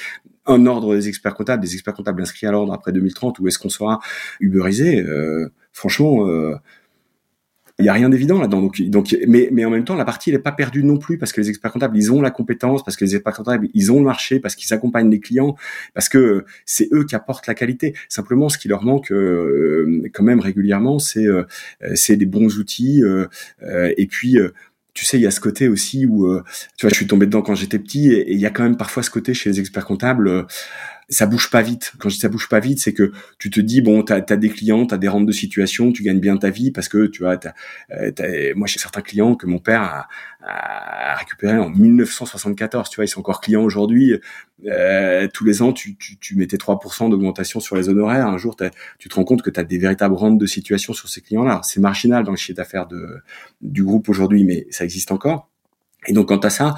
[0.46, 3.60] un ordre des experts comptables, des experts comptables inscrits à l'ordre après 2030, ou est-ce
[3.60, 4.00] qu'on sera
[4.40, 6.28] uberisé euh, Franchement.
[6.28, 6.56] Euh,
[7.80, 8.62] il y a rien d'évident là-dedans.
[8.62, 11.18] Donc, donc, mais, mais en même temps, la partie elle est pas perdue non plus
[11.18, 13.92] parce que les experts comptables, ils ont la compétence, parce que les experts comptables, ils
[13.92, 15.56] ont le marché, parce qu'ils accompagnent les clients,
[15.94, 17.96] parce que c'est eux qui apportent la qualité.
[18.10, 21.44] Simplement, ce qui leur manque euh, quand même régulièrement, c'est euh,
[21.96, 23.28] c'est des bons outils euh,
[23.98, 24.38] et puis
[24.94, 26.40] tu sais, il y a ce côté aussi où,
[26.78, 28.78] tu vois, je suis tombé dedans quand j'étais petit, et il y a quand même
[28.78, 30.46] parfois ce côté chez les experts comptables,
[31.10, 31.94] ça bouge pas vite.
[32.00, 34.36] Quand je dis ça bouge pas vite, c'est que tu te dis bon, t'as as
[34.36, 37.24] des clients, t'as des rentes de situation, tu gagnes bien ta vie parce que tu
[37.24, 37.40] vois,
[37.92, 40.08] euh, moi j'ai certains clients que mon père a,
[40.42, 42.90] a, récupéré en 1974.
[42.90, 44.20] Tu vois, ils sont encore clients aujourd'hui.
[44.66, 48.28] Euh, tous les ans, tu, tu, tu mettais 3% d'augmentation sur les honoraires.
[48.28, 48.56] Un jour,
[49.00, 51.62] tu te rends compte que tu as des véritables rentes de situation sur ces clients-là.
[51.64, 52.88] C'est marginal dans le chiffre d'affaires
[53.62, 55.50] du groupe aujourd'hui, mais ça existe encore.
[56.08, 56.76] Et donc, quant à ça,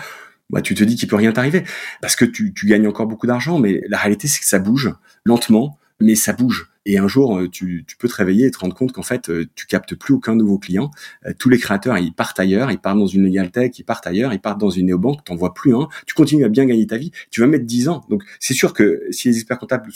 [0.50, 1.64] bah, tu te dis qu'il peut rien t'arriver
[2.02, 4.94] parce que tu, tu gagnes encore beaucoup d'argent, mais la réalité c'est que ça bouge
[5.26, 6.70] lentement, mais ça bouge.
[6.88, 9.30] Et un jour, euh, tu, tu, peux te réveiller et te rendre compte qu'en fait,
[9.30, 10.92] euh, tu captes plus aucun nouveau client.
[11.26, 14.34] Euh, tous les créateurs, ils partent ailleurs, ils partent dans une legal ils partent ailleurs,
[14.34, 15.74] ils partent dans une néobanque, t'en vois plus.
[16.06, 17.12] Tu continues à bien gagner ta vie.
[17.32, 18.06] Tu vas mettre 10 ans.
[18.10, 19.90] Donc, c'est sûr que si les experts comptables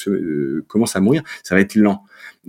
[0.67, 2.03] commencent à mourir, ça va être lent.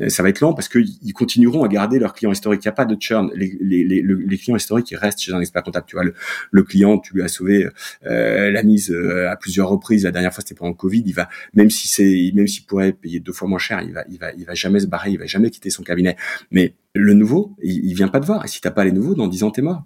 [0.08, 2.64] Ça va être lent parce qu'ils continueront à garder leurs clients historiques.
[2.64, 3.30] Il n'y a pas de churn.
[3.34, 5.86] Les, les, les, les, clients historiques, ils restent chez un expert comptable.
[5.86, 6.14] Tu vois, le,
[6.50, 7.68] le client, tu lui as sauvé
[8.02, 8.90] la mise
[9.28, 10.04] à plusieurs reprises.
[10.04, 11.02] La dernière fois, c'était pendant le Covid.
[11.04, 14.29] Il va, même si c'est, même s'il pourrait payer deux fois moins cher, il va
[14.38, 16.16] il va jamais se barrer, il va jamais quitter son cabinet.
[16.50, 18.44] Mais le nouveau, il, il vient pas te voir.
[18.44, 19.84] Et si t'as pas les nouveaux, dans 10 ans, t'es mort.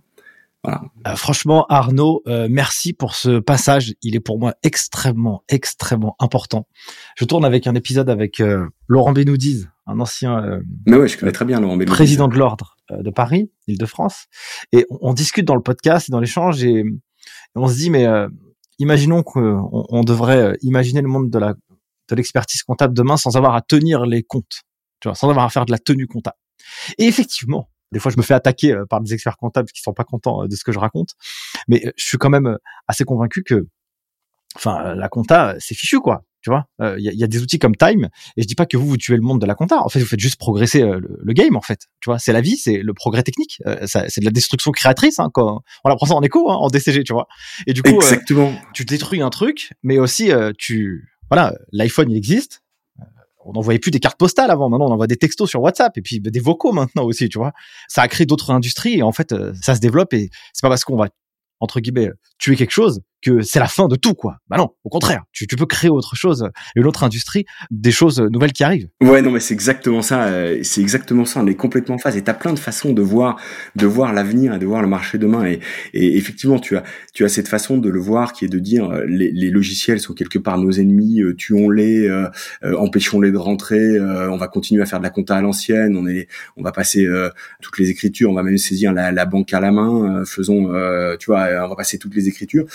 [0.65, 0.83] Voilà.
[1.07, 3.95] Euh, franchement, Arnaud, euh, merci pour ce passage.
[4.03, 6.67] Il est pour moi extrêmement, extrêmement important.
[7.17, 11.33] Je tourne avec un épisode avec euh, Laurent Benoudiz, un ancien Mais ouais, je connais
[11.33, 14.27] très bien Laurent président de l'ordre de Paris, Île-de-France.
[14.73, 16.85] Et on, discute dans le podcast et dans l'échange et, et,
[17.55, 18.07] on se dit, mais
[18.79, 21.55] imaginons qu'on on devrait imaginer le monde de la
[22.15, 24.63] de l'expertise comptable demain sans avoir à tenir les comptes,
[25.01, 26.37] tu vois, sans avoir à faire de la tenue comptable.
[26.99, 29.95] Et effectivement, des fois, je me fais attaquer euh, par des experts comptables qui sont
[29.95, 31.15] pas contents euh, de ce que je raconte,
[31.69, 32.59] mais je suis quand même
[32.89, 33.67] assez convaincu que,
[34.57, 36.25] enfin, la compta, c'est fichu, quoi.
[36.43, 36.67] Tu vois,
[36.99, 38.87] il y, a, y, a, des outils comme Time, et je dis pas que vous
[38.87, 39.81] vous tuez le monde de la compta.
[39.81, 41.57] En fait, vous faites juste progresser le, game.
[41.57, 43.63] En fait, tu vois, c'est la vie, c'est le progrès technique.
[43.87, 45.19] c'est de la destruction créatrice.
[45.19, 47.29] Hein, quand on apprend ça en écho, hein, en DCG, tu vois.
[47.67, 47.99] Et du coup,
[48.75, 52.63] tu détruis un truc, mais aussi tu, voilà, l'iPhone il existe,
[53.45, 54.69] on n'envoyait plus des cartes postales avant.
[54.69, 57.53] Maintenant, on envoie des textos sur WhatsApp et puis des vocaux maintenant aussi, tu vois.
[57.89, 60.69] Ça a créé d'autres industries et en fait, euh, ça se développe et c'est pas
[60.69, 61.09] parce qu'on va
[61.61, 64.37] entre guillemets tuer quelque chose que c'est la fin de tout, quoi.
[64.49, 68.21] Bah non, au contraire, tu, tu peux créer autre chose, une autre industrie, des choses
[68.21, 68.89] nouvelles qui arrivent.
[69.01, 70.25] Ouais, non, mais c'est exactement ça.
[70.25, 71.41] Euh, c'est exactement ça.
[71.41, 72.17] On est complètement en phase.
[72.17, 73.41] Et t'as plein de façons de voir,
[73.77, 75.45] de voir l'avenir et de voir le marché demain.
[75.47, 75.61] Et,
[75.93, 79.05] effectivement, tu as, tu as cette façon de le voir qui est de dire euh,
[79.07, 82.29] les, les logiciels sont quelque part nos ennemis, euh, tuons-les, euh,
[82.77, 84.01] empêchons-les de rentrer.
[84.01, 85.97] on va continuer à faire de la compta à l'ancienne.
[85.97, 87.07] On est, on va passer
[87.63, 88.31] toutes les écritures.
[88.31, 90.25] On va même saisir la, la banque à la main.
[90.25, 90.73] faisons,
[91.19, 92.67] tu vois, on va passer toutes les écritures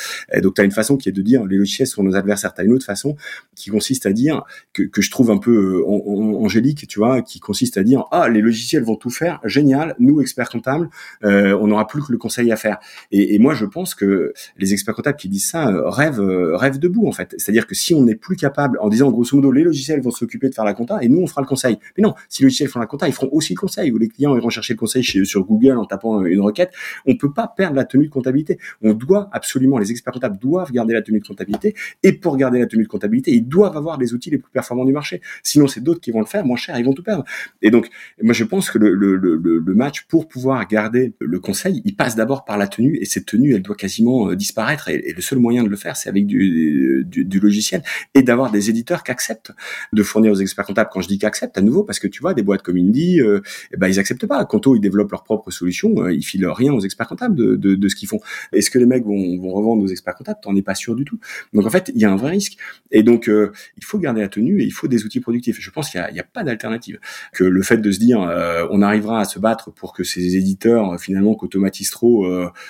[0.41, 2.53] donc tu as une façon qui est de dire les logiciels sont nos adversaires.
[2.53, 3.15] Tu as une autre façon
[3.55, 7.77] qui consiste à dire que, je trouve un peu euh, angélique, tu vois, qui consiste
[7.77, 10.89] à dire ah les logiciels vont tout faire, génial, nous experts comptables,
[11.23, 12.77] euh, on n'aura plus que le conseil à faire.
[13.11, 16.79] Et, et, moi je pense que les experts comptables qui disent ça euh, rêvent rêvent
[16.79, 17.35] debout en fait.
[17.37, 20.49] C'est-à-dire que si on n'est plus capable en disant grosso modo les logiciels vont s'occuper
[20.49, 21.77] de faire la compta et nous on fera le conseil.
[21.97, 24.07] Mais non, si les logiciels font la compta, ils feront aussi le conseil ou les
[24.07, 26.71] clients iront chercher le conseil chez, sur Google en tapant une requête.
[27.05, 28.59] On peut pas perdre la tenue de comptabilité.
[28.81, 31.75] On doit absolument les experts comptables doivent garder la tenue de comptabilité.
[32.03, 34.85] Et pour garder la tenue de comptabilité, ils doivent avoir les outils les plus performants
[34.85, 35.21] du marché.
[35.43, 37.23] Sinon, c'est d'autres qui vont le faire moins cher, ils vont tout perdre.
[37.61, 37.89] Et donc,
[38.21, 42.15] moi, je pense que le, le, le, match pour pouvoir garder le conseil, il passe
[42.15, 42.97] d'abord par la tenue.
[43.01, 44.89] Et cette tenue, elle doit quasiment euh, disparaître.
[44.89, 47.81] Et, le seul moyen de le faire, c'est avec du, du, du, logiciel
[48.13, 49.51] et d'avoir des éditeurs qui acceptent
[49.93, 50.89] de fournir aux experts comptables.
[50.91, 53.41] Quand je dis qu'acceptent, à nouveau, parce que tu vois, des boîtes comme Indie, euh,
[53.71, 54.43] eh ben, ils acceptent pas.
[54.45, 57.75] Quanto, ils développent leur propre solution, euh, ils filent rien aux experts comptables de, de,
[57.75, 58.19] de ce qu'ils font.
[58.53, 61.05] Est-ce que les mecs vont, vont revendre aux experts comptables T'en es pas sûr du
[61.05, 61.19] tout.
[61.53, 62.57] Donc en fait, il y a un vrai risque.
[62.91, 65.57] Et donc euh, il faut garder la tenue et il faut des outils productifs.
[65.59, 66.99] je pense qu'il n'y a, pas d'alternative.
[67.33, 70.35] Que le fait de se dire euh, on arrivera à se battre pour que ces
[70.35, 72.25] éditeurs euh, finalement qu'automatisent trop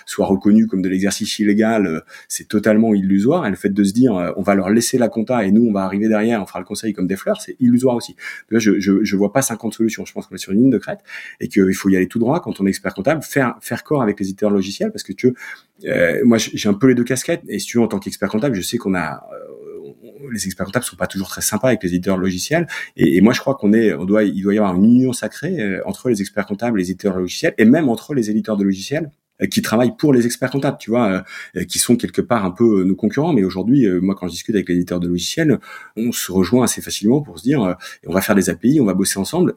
[0.05, 3.45] soient reconnus comme de l'exercice illégal, c'est totalement illusoire.
[3.45, 5.71] Et le fait de se dire on va leur laisser la compta et nous on
[5.71, 8.15] va arriver derrière, on fera le conseil comme des fleurs, c'est illusoire aussi.
[8.51, 10.05] Je, je, je vois pas 50 solutions.
[10.05, 10.99] Je pense qu'on est sur une ligne de crête
[11.39, 14.19] et qu'il faut y aller tout droit quand on est expert comptable, faire corps avec
[14.19, 15.33] les éditeurs logiciels parce que tu
[15.85, 18.29] euh, moi j'ai un peu les deux casquettes et si tu veux en tant qu'expert
[18.29, 19.93] comptable je sais qu'on a euh,
[20.31, 23.39] les experts comptables sont pas toujours très sympas avec les éditeurs logiciels et, moi je
[23.39, 26.21] crois qu'on est on doit il doit y avoir une union sacrée euh, entre les
[26.21, 29.11] experts comptables les éditeurs logiciels et même entre les éditeurs de logiciels
[29.41, 31.23] euh, qui travaillent pour les experts comptables, tu vois,
[31.69, 33.31] qui sont quelque part un peu nos concurrents.
[33.31, 35.59] Mais aujourd'hui, moi, quand je discute avec les éditeurs de logiciels,
[35.95, 38.93] on se rejoint assez facilement pour se dire, on va faire des API, on va
[38.93, 39.55] bosser ensemble.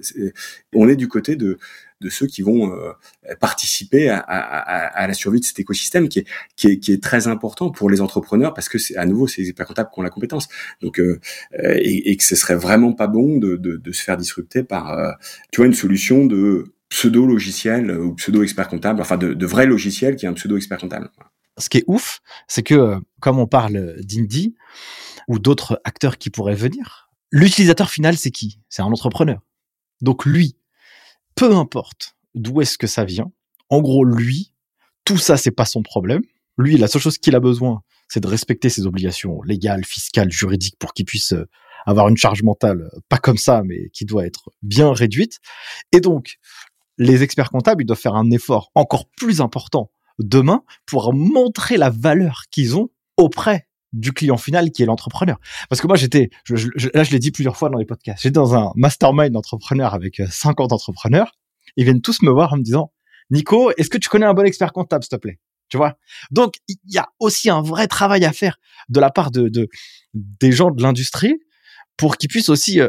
[0.72, 1.58] On est du côté de
[2.02, 2.92] de ceux qui vont euh,
[3.40, 6.24] participer à, la survie de cet écosystème qui
[6.64, 9.90] est, très important pour les entrepreneurs parce que c'est à nouveau c'est les experts comptables
[9.92, 10.48] qui ont la compétence.
[10.80, 11.20] Donc euh,
[11.62, 15.16] euh, et, que ce serait vraiment pas bon de se faire disrupter par
[15.50, 19.66] tu vois une solution de pseudo logiciel ou pseudo expert comptable, enfin de, de vrai
[19.66, 21.10] logiciel qui est un pseudo expert comptable.
[21.58, 24.54] Ce qui est ouf, c'est que comme on parle d'Indie
[25.28, 28.58] ou d'autres acteurs qui pourraient venir, l'utilisateur final c'est qui?
[28.68, 29.40] C'est un entrepreneur.
[30.02, 30.56] Donc lui,
[31.42, 33.32] peu importe d'où est-ce que ça vient.
[33.68, 34.54] En gros, lui,
[35.04, 36.22] tout ça, c'est pas son problème.
[36.56, 40.76] Lui, la seule chose qu'il a besoin, c'est de respecter ses obligations légales, fiscales, juridiques
[40.78, 41.48] pour qu'il puisse euh,
[41.84, 45.40] avoir une charge mentale, euh, pas comme ça, mais qui doit être bien réduite.
[45.90, 46.36] Et donc,
[46.96, 49.90] les experts comptables, ils doivent faire un effort encore plus important
[50.20, 55.38] demain pour montrer la valeur qu'ils ont auprès du client final qui est l'entrepreneur.
[55.68, 58.54] Parce que moi, j'étais, là, je l'ai dit plusieurs fois dans les podcasts, j'étais dans
[58.54, 61.32] un mastermind d'entrepreneurs avec 50 euh, entrepreneurs.
[61.76, 62.92] Ils viennent tous me voir en me disant,
[63.30, 65.38] Nico, est-ce que tu connais un bon expert comptable, s'il te plaît?
[65.68, 65.96] Tu vois?
[66.30, 69.68] Donc, il y a aussi un vrai travail à faire de la part de, de
[70.12, 71.38] des gens de l'industrie
[71.96, 72.88] pour qu'ils puissent aussi euh,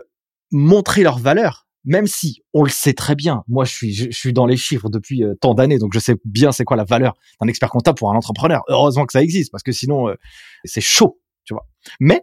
[0.51, 4.33] montrer leur valeur même si on le sait très bien, moi je suis je, suis
[4.33, 7.13] dans les chiffres depuis euh, tant d'années, donc je sais bien c'est quoi la valeur
[7.41, 8.63] d'un expert comptable pour un entrepreneur.
[8.69, 10.15] Heureusement que ça existe, parce que sinon euh,
[10.63, 11.67] c'est chaud, tu vois.
[11.99, 12.21] Mais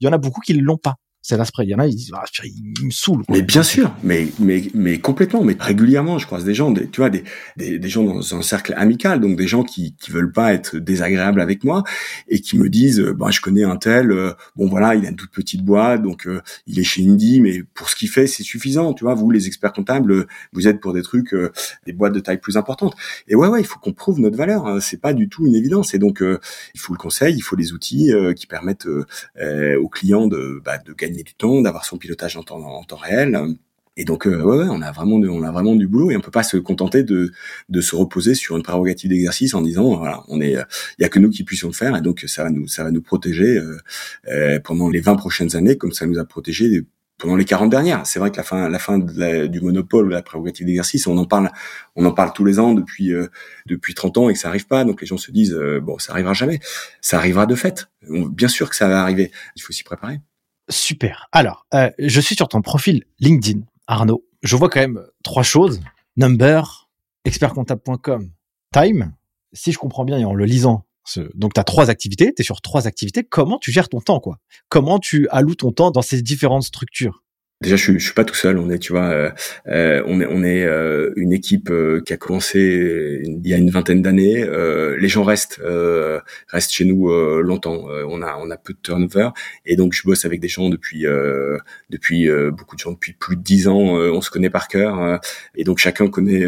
[0.00, 1.64] il y en a beaucoup qui ne l'ont pas c'est l'asprey.
[1.64, 3.22] Il y en a, ils disent, ah, il me saoule.
[3.28, 7.00] Mais bien sûr, mais, mais, mais complètement, mais régulièrement, je croise des gens, des, tu
[7.00, 7.22] vois, des,
[7.56, 11.40] des, gens dans un cercle amical, donc des gens qui, qui veulent pas être désagréables
[11.40, 11.84] avec moi
[12.28, 15.16] et qui me disent, bah, je connais un tel, euh, bon voilà, il a une
[15.16, 18.42] toute petite boîte, donc euh, il est chez Indie, mais pour ce qu'il fait, c'est
[18.42, 19.14] suffisant, tu vois.
[19.14, 21.34] Vous, les experts comptables, vous êtes pour des trucs,
[21.86, 22.94] des boîtes de taille plus importante.
[23.28, 24.66] Et ouais, ouais, il faut qu'on prouve notre valeur.
[24.66, 24.80] Hein.
[24.80, 25.94] C'est pas du tout une évidence.
[25.94, 26.20] Et donc,
[26.74, 30.92] il faut le conseil, il faut les outils qui permettent aux clients de, bah, de
[30.92, 33.56] gagner du temps, d'avoir son pilotage en temps, en temps réel.
[33.96, 36.16] Et donc, euh, ouais, ouais, on a vraiment, du, on a vraiment du boulot et
[36.16, 37.30] on peut pas se contenter de,
[37.68, 41.08] de se reposer sur une prérogative d'exercice en disant, voilà, on est, il y a
[41.10, 43.58] que nous qui puissions le faire et donc ça va nous, ça va nous protéger
[43.58, 43.76] euh,
[44.28, 46.82] euh, pendant les 20 prochaines années, comme ça nous a protégé
[47.22, 48.04] pendant les 40 dernières.
[48.06, 51.24] C'est vrai que la fin, la fin du monopole, de la prérogative d'exercice, on en
[51.24, 51.50] parle,
[51.94, 53.28] on en parle tous les ans depuis euh,
[53.66, 54.84] depuis 30 ans et que ça arrive pas.
[54.84, 56.58] Donc les gens se disent, euh, bon, ça arrivera jamais.
[57.00, 57.88] Ça arrivera de fait.
[58.08, 59.30] bien sûr que ça va arriver.
[59.56, 60.20] Il faut s'y préparer.
[60.68, 61.28] Super.
[61.32, 63.60] Alors, euh, je suis sur ton profil LinkedIn.
[63.86, 65.80] Arnaud, je vois quand même trois choses.
[66.16, 66.88] Number,
[67.24, 68.30] expertcomptable.com,
[68.72, 69.14] time.
[69.52, 70.86] Si je comprends bien en le lisant,
[71.34, 73.24] donc tu as trois activités, tu es sur trois activités.
[73.24, 74.38] Comment tu gères ton temps quoi?
[74.68, 77.21] Comment tu alloues ton temps dans ces différentes structures?
[77.62, 78.58] Déjà, je, je suis pas tout seul.
[78.58, 79.30] On est, tu vois, euh,
[79.68, 81.72] euh, on est, on est euh, une équipe
[82.04, 84.44] qui a commencé il y a une vingtaine d'années.
[84.98, 85.60] les gens restent,
[86.48, 87.08] restent chez nous
[87.40, 87.84] longtemps.
[87.86, 89.28] on a, on a peu de turnover,
[89.64, 91.04] et donc je bosse avec des gens depuis,
[91.90, 93.94] depuis beaucoup de gens depuis plus de dix ans.
[93.94, 95.20] on se connaît par cœur,
[95.54, 96.44] et donc chacun connaît,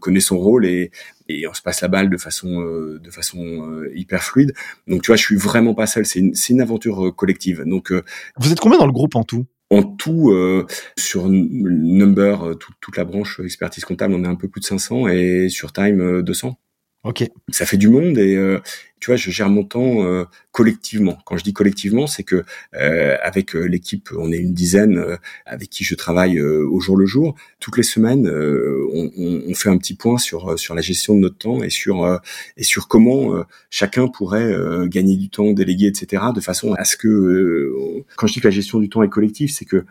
[0.00, 0.92] connaît son rôle et
[1.28, 4.52] et on se passe la balle de façon de façon hyper fluide.
[4.86, 6.06] Donc tu vois, je suis vraiment pas seul.
[6.06, 7.64] C'est une, une aventure collective.
[7.66, 7.92] Donc
[8.36, 9.46] vous êtes combien dans le groupe en tout?
[9.72, 10.66] En tout, euh,
[10.98, 15.08] sur Number, euh, toute la branche expertise comptable, on est un peu plus de 500
[15.08, 16.58] et sur Time, 200.
[17.04, 17.28] Euh, Ok.
[17.48, 18.60] Ça fait du monde et euh,
[19.00, 21.18] tu vois, je gère mon temps euh, collectivement.
[21.26, 22.44] Quand je dis collectivement, c'est que
[22.74, 27.34] euh, avec l'équipe, on est une dizaine avec qui je travaille au jour le jour.
[27.58, 31.38] Toutes les semaines, on, on, fait un petit point sur sur la gestion de notre
[31.38, 32.20] temps et sur
[32.56, 34.54] et sur comment chacun pourrait
[34.86, 36.22] gagner du temps, déléguer, etc.
[36.32, 37.72] De façon à ce que
[38.16, 39.84] quand je dis que la gestion du temps est collective, c'est que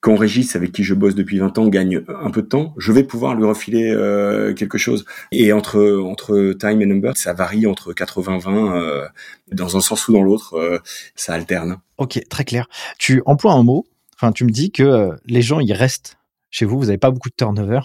[0.00, 2.92] quand Régis, avec qui je bosse depuis 20 ans, gagne un peu de temps, je
[2.92, 5.04] vais pouvoir lui refiler euh, quelque chose.
[5.32, 9.08] Et entre entre time et number, ça varie entre 80-20, euh,
[9.50, 10.78] dans un sens ou dans l'autre, euh,
[11.16, 11.78] ça alterne.
[11.96, 12.68] Ok, très clair.
[12.98, 16.18] Tu emploies un mot, enfin tu me dis que les gens, ils restent
[16.50, 17.80] chez vous, vous n'avez pas beaucoup de turnover.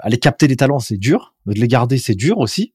[0.00, 1.34] aller capter des talents, c'est dur.
[1.46, 2.74] De les garder, c'est dur aussi.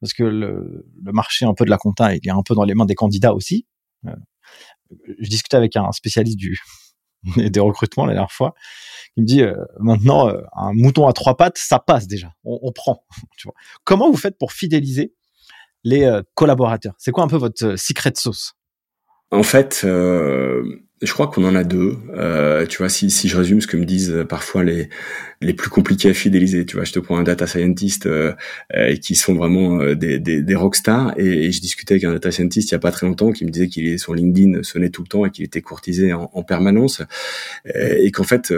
[0.00, 2.64] Parce que le, le, marché un peu de la compta, il est un peu dans
[2.64, 3.66] les mains des candidats aussi.
[4.04, 6.58] je discutais avec un spécialiste du,
[7.36, 8.54] des recrutements la dernière fois.
[9.16, 12.72] Il me dit euh, maintenant euh, un mouton à trois pattes, ça passe déjà, on,
[12.72, 13.04] prend.
[13.36, 13.54] tu vois.
[13.84, 15.14] Comment vous faites pour fidéliser
[15.84, 16.94] les euh, collaborateurs?
[16.98, 18.54] C'est quoi un peu votre secret sauce?
[19.34, 19.84] En fait,
[21.04, 21.96] je crois qu'on en a deux.
[22.14, 24.88] Euh, tu vois, si, si je résume ce que me disent euh, parfois les
[25.40, 28.32] les plus compliqués à fidéliser, tu vois, je te prends un data scientist euh,
[28.74, 32.12] euh qui sont vraiment euh, des, des, des rockstars et, et, je discutais avec un
[32.12, 34.90] data scientist il y a pas très longtemps qui me disait qu'il son LinkedIn sonnait
[34.90, 37.02] tout le temps et qu'il était courtisé en, en permanence
[37.74, 38.54] et qu'en fait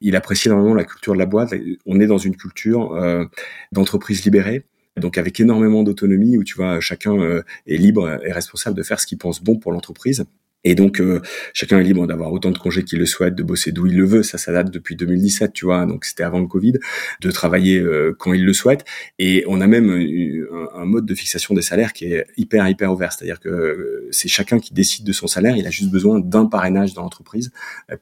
[0.00, 1.52] il apprécie énormément la culture de la boîte.
[1.86, 2.98] On est dans une culture
[3.72, 4.64] d'entreprise libérée
[4.96, 9.06] donc avec énormément d'autonomie où tu vois chacun est libre et responsable de faire ce
[9.06, 10.24] qu'il pense bon pour l'entreprise
[10.64, 11.20] et donc euh,
[11.54, 14.04] chacun est libre d'avoir autant de congés qu'il le souhaite, de bosser d'où il le
[14.04, 14.22] veut.
[14.22, 15.86] Ça, ça date depuis 2017, tu vois.
[15.86, 16.74] Donc c'était avant le Covid,
[17.20, 18.84] de travailler euh, quand il le souhaite.
[19.18, 22.92] Et on a même euh, un, mode de fixation des salaires qui est hyper hyper
[22.92, 23.12] ouvert.
[23.12, 25.56] C'est-à-dire que c'est chacun qui décide de son salaire.
[25.56, 27.50] Il a juste besoin d'un parrainage dans l'entreprise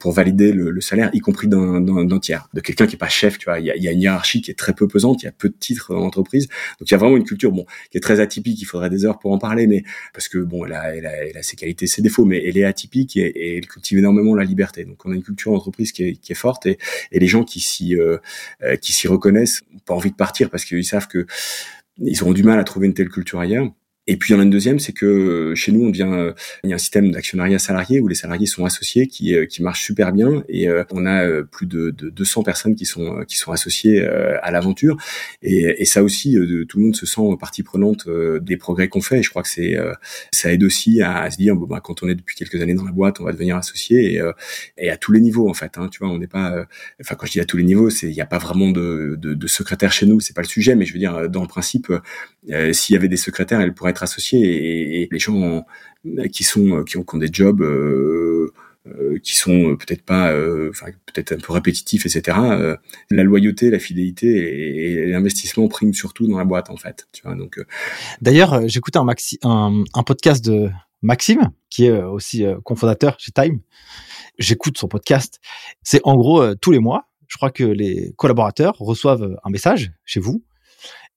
[0.00, 3.38] pour valider le, salaire, y compris d'un tiers, de quelqu'un qui est pas chef.
[3.38, 5.22] Tu vois, il y a, il y a une hiérarchie qui est très peu pesante.
[5.22, 6.48] Il y a peu de titres dans l'entreprise.
[6.80, 8.60] Donc il y a vraiment une culture, bon, qui est très atypique.
[8.60, 11.26] Il faudrait des heures pour en parler, mais parce que bon, elle a, elle a,
[11.26, 14.44] elle a ses qualités, ses défauts, mais elle est atypique et, elle cultive énormément la
[14.44, 14.84] liberté.
[14.84, 16.78] Donc on a une culture d'entreprise qui est, qui est forte et,
[17.12, 18.18] et, les gens qui s'y euh,
[18.62, 21.26] euh, qui s'y reconnaissent n'ont pas envie de partir parce qu'ils savent que
[21.98, 23.70] ils auront du mal à trouver une telle culture ailleurs.
[24.08, 26.10] Et puis il y en a une deuxième, c'est que euh, chez nous, on vient,
[26.14, 26.32] euh,
[26.64, 29.62] il y a un système d'actionnariat salarié où les salariés sont associés, qui, euh, qui
[29.62, 33.52] marche super bien, et on a plus de, de 200 personnes qui sont qui sont
[33.52, 34.96] associées à l'aventure.
[35.42, 36.38] Et, et, ça aussi,
[36.68, 38.08] tout le monde se sent partie prenante
[38.40, 39.18] des progrès qu'on fait.
[39.18, 39.76] Et je crois que c'est
[40.32, 42.84] ça aide aussi à, se dire, bon, bah, quand on est depuis quelques années dans
[42.84, 44.22] la boîte, on va devenir associé et,
[44.78, 45.76] et à tous les niveaux en fait.
[45.76, 46.66] Hein, tu vois, on n'est pas,
[47.00, 49.16] enfin quand je dis à tous les niveaux, c'est il n'y a pas vraiment de,
[49.18, 51.48] de, de secrétaire chez nous, c'est pas le sujet, mais je veux dire dans le
[51.48, 51.92] principe,
[52.72, 55.64] s'il y avait des secrétaires, elles pourraient être associés et, les gens
[56.32, 58.52] qui sont qui ont, des jobs euh,
[58.86, 62.38] euh, qui sont peut-être pas, euh, enfin peut-être un peu répétitifs, etc.
[63.10, 67.08] la loyauté, la fidélité et, l'investissement priment surtout dans la boîte en fait.
[67.12, 67.60] Tu vois, donc.
[68.20, 69.06] D'ailleurs, j'écoutais un,
[69.94, 70.70] un, podcast de
[71.02, 73.60] Maxime, qui est aussi cofondateur chez Time.
[74.38, 75.40] J'écoute son podcast.
[75.82, 77.08] C'est en gros tous les mois.
[77.26, 80.42] Je crois que les collaborateurs reçoivent un message chez vous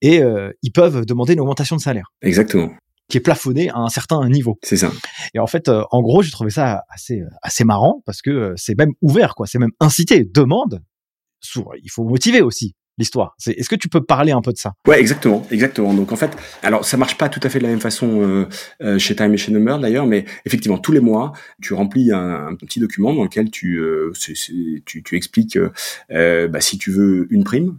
[0.02, 0.20] et
[0.62, 2.12] ils peuvent demander une augmentation de salaire.
[2.20, 2.70] Exactement
[3.12, 4.58] qui est plafonné à un certain niveau.
[4.62, 4.90] C'est ça.
[5.34, 8.54] Et en fait, euh, en gros, j'ai trouvé ça assez assez marrant parce que euh,
[8.56, 9.46] c'est même ouvert, quoi.
[9.46, 10.80] C'est même incité, demande.
[11.82, 13.34] il faut motiver aussi l'histoire.
[13.38, 14.72] C'est, est-ce que tu peux parler un peu de ça?
[14.86, 15.92] Ouais, exactement, exactement.
[15.94, 16.30] Donc en fait,
[16.62, 18.46] alors ça marche pas tout à fait de la même façon euh,
[18.82, 22.46] euh, chez Time et chez Number d'ailleurs, mais effectivement tous les mois, tu remplis un,
[22.48, 24.12] un petit document dans lequel tu euh,
[24.86, 25.58] tu, tu, expliques
[26.08, 27.78] bah, si tu veux une prime,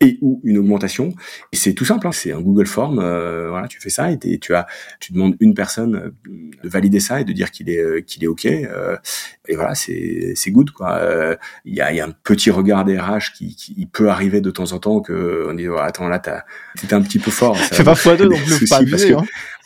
[0.00, 1.12] et ou une augmentation.
[1.52, 2.12] Et c'est tout simple, hein.
[2.12, 2.98] c'est un Google Form.
[3.00, 4.66] Euh, voilà, tu fais ça et tu as,
[5.00, 6.10] tu demandes une personne euh,
[6.62, 8.46] de valider ça et de dire qu'il est euh, qu'il est ok.
[8.46, 8.96] Euh,
[9.48, 11.00] et voilà, c'est c'est good quoi.
[11.64, 14.50] Il y, a, y a un petit regard des RH qui, qui peut arriver de
[14.50, 16.44] temps en temps que on dit oh, attends là t'as
[16.76, 17.56] c'était un petit peu fort.
[17.72, 19.24] C'est pas fois deux non plus, pas abusé, hein.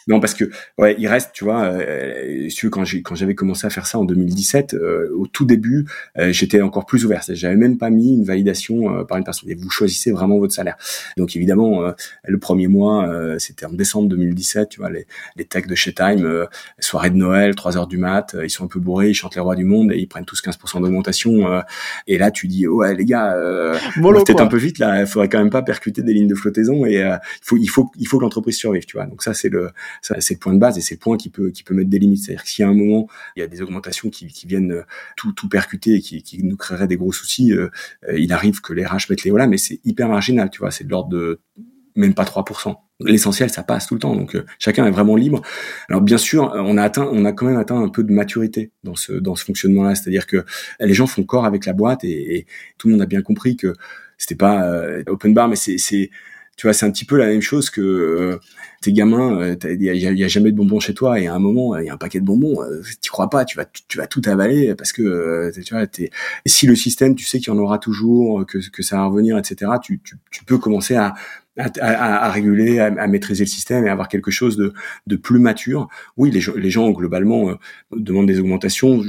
[0.08, 3.70] Non, parce que ouais, il reste, tu vois, euh, quand j'ai quand j'avais commencé à
[3.70, 5.86] faire ça en 2017, euh, au tout début,
[6.18, 7.22] euh, j'étais encore plus ouvert.
[7.28, 9.50] J'avais même pas mis une validation euh, par une personne.
[9.50, 10.76] Et vous choisissez vraiment votre salaire.
[11.16, 11.92] Donc évidemment,
[12.24, 14.68] le premier mois, c'était en décembre 2017.
[14.68, 16.46] Tu vois, les les techs de chez Time,
[16.78, 19.40] soirée de Noël, 3 heures du mat, ils sont un peu bourrés, ils chantent les
[19.40, 21.62] rois du monde et ils prennent tous 15% d'augmentation.
[22.06, 23.36] et là, tu dis ouais les gars,
[24.24, 25.00] peut-être un peu vite là.
[25.00, 27.90] Il faudrait quand même pas percuter des lignes de flottaison et il faut il faut
[27.98, 28.84] il faut que l'entreprise survive.
[28.84, 29.06] Tu vois.
[29.06, 29.70] Donc ça c'est le
[30.00, 31.98] c'est le point de base et c'est le point qui peut qui peut mettre des
[31.98, 32.24] limites.
[32.24, 34.82] C'est-à-dire que s'il y un moment il y a des augmentations qui, viennent euh,
[35.16, 37.68] tout tout percuter et qui, qui nous créeraient des gros soucis, euh,
[38.08, 40.70] euh, il arrive que les RH mettent les voilà, mais c'est hyper marginal, tu vois,
[40.70, 41.40] c'est de l'ordre de
[41.94, 42.74] même pas 3%.
[43.00, 44.16] L'essentiel, ça passe tout le temps.
[44.16, 45.42] Donc chacun est vraiment libre.
[45.88, 48.70] Alors bien sûr, on a atteint, on a quand même atteint un peu de maturité
[48.84, 49.94] dans ce dans ce fonctionnement-là.
[49.94, 50.44] C'est-à-dire que
[50.80, 52.46] les gens font corps avec la boîte et,
[52.78, 53.74] tout le monde a bien compris que
[54.16, 54.64] c'était pas
[55.06, 56.10] open bar, mais c'est
[56.56, 58.38] tu vois, c'est un petit peu la même chose que euh,
[58.82, 61.76] tes gamins, euh, il y, a, jamais de bonbons chez toi et à un moment
[61.78, 64.06] il y a un paquet de bonbons, euh, tu crois pas, tu vas tu vas
[64.06, 66.10] tout avaler parce que tu vois, es,
[66.44, 69.06] et si le système, tu sais qu'il y en aura toujours, que, que ça va
[69.06, 69.72] revenir, etc.
[69.82, 71.14] Tu, tu, tu peux commencer à
[71.58, 75.88] à, à, réguler, à, maîtriser le système et avoir quelque chose de, plus mature.
[76.16, 77.54] Oui, les, les gens globalement
[77.94, 79.02] demandent des augmentations.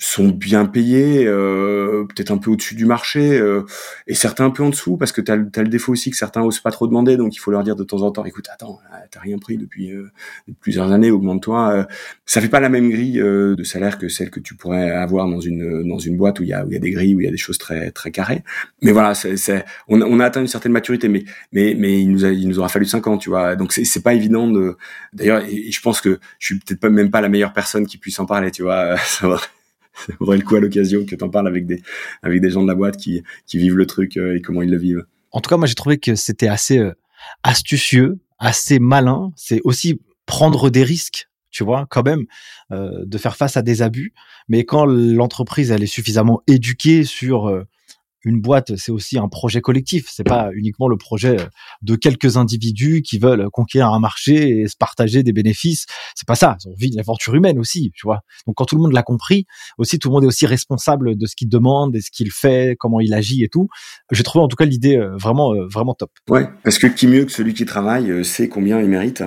[0.00, 3.62] Sont bien payés, euh, peut-être un peu au-dessus du marché, euh,
[4.06, 6.42] et certains un peu en dessous, parce que tu as, le défaut aussi que certains
[6.42, 8.80] osent pas trop demander, donc il faut leur dire de temps en temps, écoute, attends,
[9.10, 10.10] t'as rien pris depuis, euh,
[10.60, 11.70] plusieurs années, augmente-toi.
[11.70, 11.84] Euh.
[12.26, 15.28] ça fait pas la même grille euh, de salaire que celle que tu pourrais avoir
[15.28, 17.14] dans une dans une boîte où il y a où il y a des grilles,
[17.14, 18.42] où il y a des choses très très carrées.
[18.82, 22.24] Mais voilà, c'est, on, on, a atteint une certaine maturité, mais mais mais il nous
[22.24, 23.56] a, il nous aura fallu cinq ans, tu vois.
[23.56, 24.76] Donc c'est c'est pas évident de.
[25.12, 28.26] D'ailleurs, je pense que je suis peut-être même pas la meilleure personne qui puisse en
[28.26, 28.96] parler, tu vois.
[29.94, 31.82] ça va ça vaudrait le coup à l'occasion que tu en parles avec des,
[32.22, 34.70] avec des gens de la boîte qui, qui vivent le truc euh, et comment ils
[34.70, 35.04] le vivent?
[35.32, 36.92] En tout cas, moi, j'ai trouvé que c'était assez euh,
[37.42, 39.32] astucieux, assez malin.
[39.36, 42.24] C'est aussi prendre des risques, tu vois, quand même,
[42.72, 44.12] euh, de faire face à des abus.
[44.48, 47.64] Mais quand l'entreprise, elle est suffisamment éduquée sur
[48.24, 50.06] une boîte, c'est aussi un projet collectif.
[50.10, 51.36] C'est pas uniquement le projet
[51.82, 55.86] de quelques individus qui veulent conquérir un marché et se partager des bénéfices.
[56.14, 56.56] C'est pas ça.
[56.66, 58.20] On vit l'aventure humaine aussi, tu vois.
[58.46, 59.46] Donc quand tout le monde l'a compris,
[59.78, 62.76] aussi tout le monde est aussi responsable de ce qu'il demande et ce qu'il fait,
[62.78, 63.68] comment il agit et tout.
[64.10, 66.10] J'ai trouvé en tout cas l'idée euh, vraiment euh, vraiment top.
[66.28, 69.22] Ouais, parce que qui mieux que celui qui travaille euh, sait combien il mérite.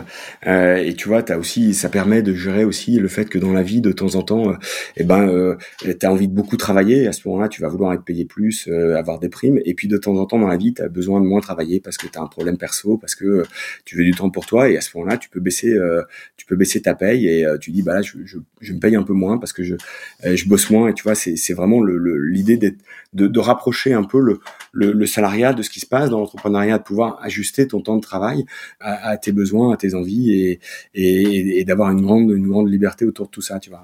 [0.46, 3.64] et tu vois, as aussi, ça permet de gérer aussi le fait que dans la
[3.64, 4.54] vie, de temps en temps,
[4.98, 5.58] eh ben, euh,
[6.00, 7.04] t'as envie de beaucoup travailler.
[7.04, 9.60] Et à ce moment-là, tu vas vouloir être payé plus euh, avoir des primes.
[9.66, 11.80] Et puis de temps en temps dans la vie, tu as besoin de moins travailler
[11.80, 13.44] parce que tu as un problème perso, parce que euh,
[13.86, 14.70] tu veux du temps pour toi.
[14.70, 16.04] Et à ce moment-là, tu peux baisser, euh,
[16.38, 18.96] tu peux baisser ta paye et tu dis bah là, je, je, je, me paye
[18.96, 19.76] un peu moins parce que je,
[20.24, 20.90] je bosse moins.
[20.90, 22.78] Et tu vois, c'est, vraiment l'idée d'être,
[23.14, 24.40] de, de, rapprocher un peu le,
[24.72, 27.96] le, le, salariat de ce qui se passe dans l'entrepreneuriat, de pouvoir ajuster ton temps
[27.96, 28.46] de travail
[28.80, 30.60] à, à tes besoins, à tes envies et,
[30.96, 33.60] et, et d'avoir une grande, une grande liberté autour de tout ça.
[33.60, 33.84] Tu vois.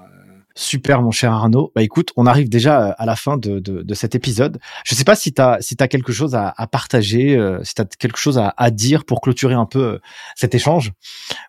[0.60, 1.72] Super, mon cher Arnaud.
[1.74, 4.58] Bah écoute, on arrive déjà euh, à la fin de, de, de cet épisode.
[4.84, 7.74] Je sais pas si tu as, si as quelque chose à, à partager, euh, si
[7.74, 9.98] tu as quelque chose à, à, dire pour clôturer un peu euh,
[10.36, 10.92] cet échange,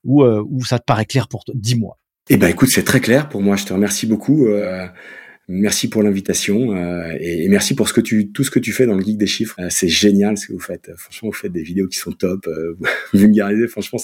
[0.06, 1.54] ou, ou ça te paraît clair pour toi?
[1.58, 2.00] Dis-moi.
[2.30, 3.58] Eh ben écoute, c'est très clair pour moi.
[3.58, 4.48] Je te remercie beaucoup.
[5.50, 6.74] Merci pour l'invitation
[7.20, 9.18] et, et, merci pour ce que tu, tout ce que tu fais dans le geek
[9.18, 9.60] des chiffres.
[9.70, 10.90] c'est génial ce que vous faites.
[10.96, 12.48] Franchement, vous faites des vidéos qui sont top,
[13.14, 13.68] vulgarisées.
[13.68, 14.00] Franchement,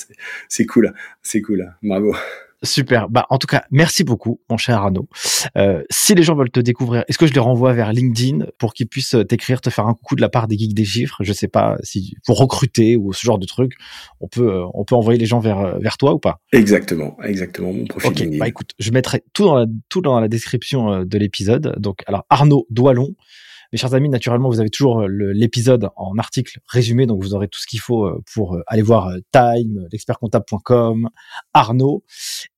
[0.50, 1.74] c'est cool, c'est cool.
[1.82, 2.14] Bravo.
[2.64, 3.08] Super.
[3.10, 5.08] Bah, en tout cas, merci beaucoup, mon cher Arnaud.
[5.58, 8.74] Euh, si les gens veulent te découvrir, est-ce que je les renvoie vers LinkedIn pour
[8.74, 11.18] qu'ils puissent t'écrire, te faire un coucou de la part des geeks des chiffres?
[11.22, 13.74] Je sais pas si pour recruter ou ce genre de truc,
[14.22, 16.40] on peut euh, on peut envoyer les gens vers euh, vers toi ou pas?
[16.52, 17.72] Exactement, exactement.
[17.72, 18.40] Mon profil LinkedIn.
[18.40, 21.76] Bah écoute, je mettrai tout dans la tout dans la description euh, de l'épisode.
[21.78, 23.14] Donc alors Arnaud Doilon.
[23.74, 27.48] Mes chers amis, naturellement, vous avez toujours euh, l'épisode en article résumé, donc vous aurez
[27.48, 31.10] tout ce qu'il faut euh, pour euh, aller voir Time, l'expertcomptable.com,
[31.54, 32.04] Arnaud.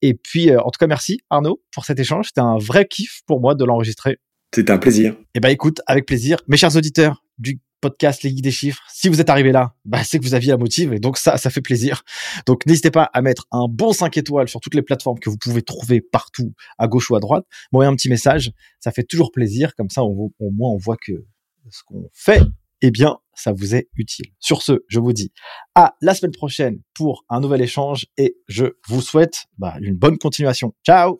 [0.02, 2.28] Et puis, en tout cas, merci Arnaud pour cet échange.
[2.28, 4.20] C'était un vrai kiff pour moi de l'enregistrer.
[4.54, 5.16] C'était un plaisir.
[5.36, 6.38] Eh ben, écoute, avec plaisir.
[6.48, 8.82] Mes chers auditeurs du podcast Les Guides des Chiffres.
[8.94, 11.38] Si vous êtes arrivé là, bah, c'est que vous aviez la motive et donc ça,
[11.38, 12.04] ça fait plaisir.
[12.46, 15.38] Donc n'hésitez pas à mettre un bon 5 étoiles sur toutes les plateformes que vous
[15.38, 17.46] pouvez trouver partout, à gauche ou à droite.
[17.72, 19.76] M'envoyer un petit message, ça fait toujours plaisir.
[19.76, 21.26] Comme ça, au moins, on voit que
[21.70, 22.42] ce qu'on fait
[22.82, 24.28] eh bien, ça vous est utile.
[24.40, 25.32] Sur ce, je vous dis
[25.76, 30.18] à la semaine prochaine pour un nouvel échange et je vous souhaite bah, une bonne
[30.18, 30.74] continuation.
[30.86, 31.20] Ciao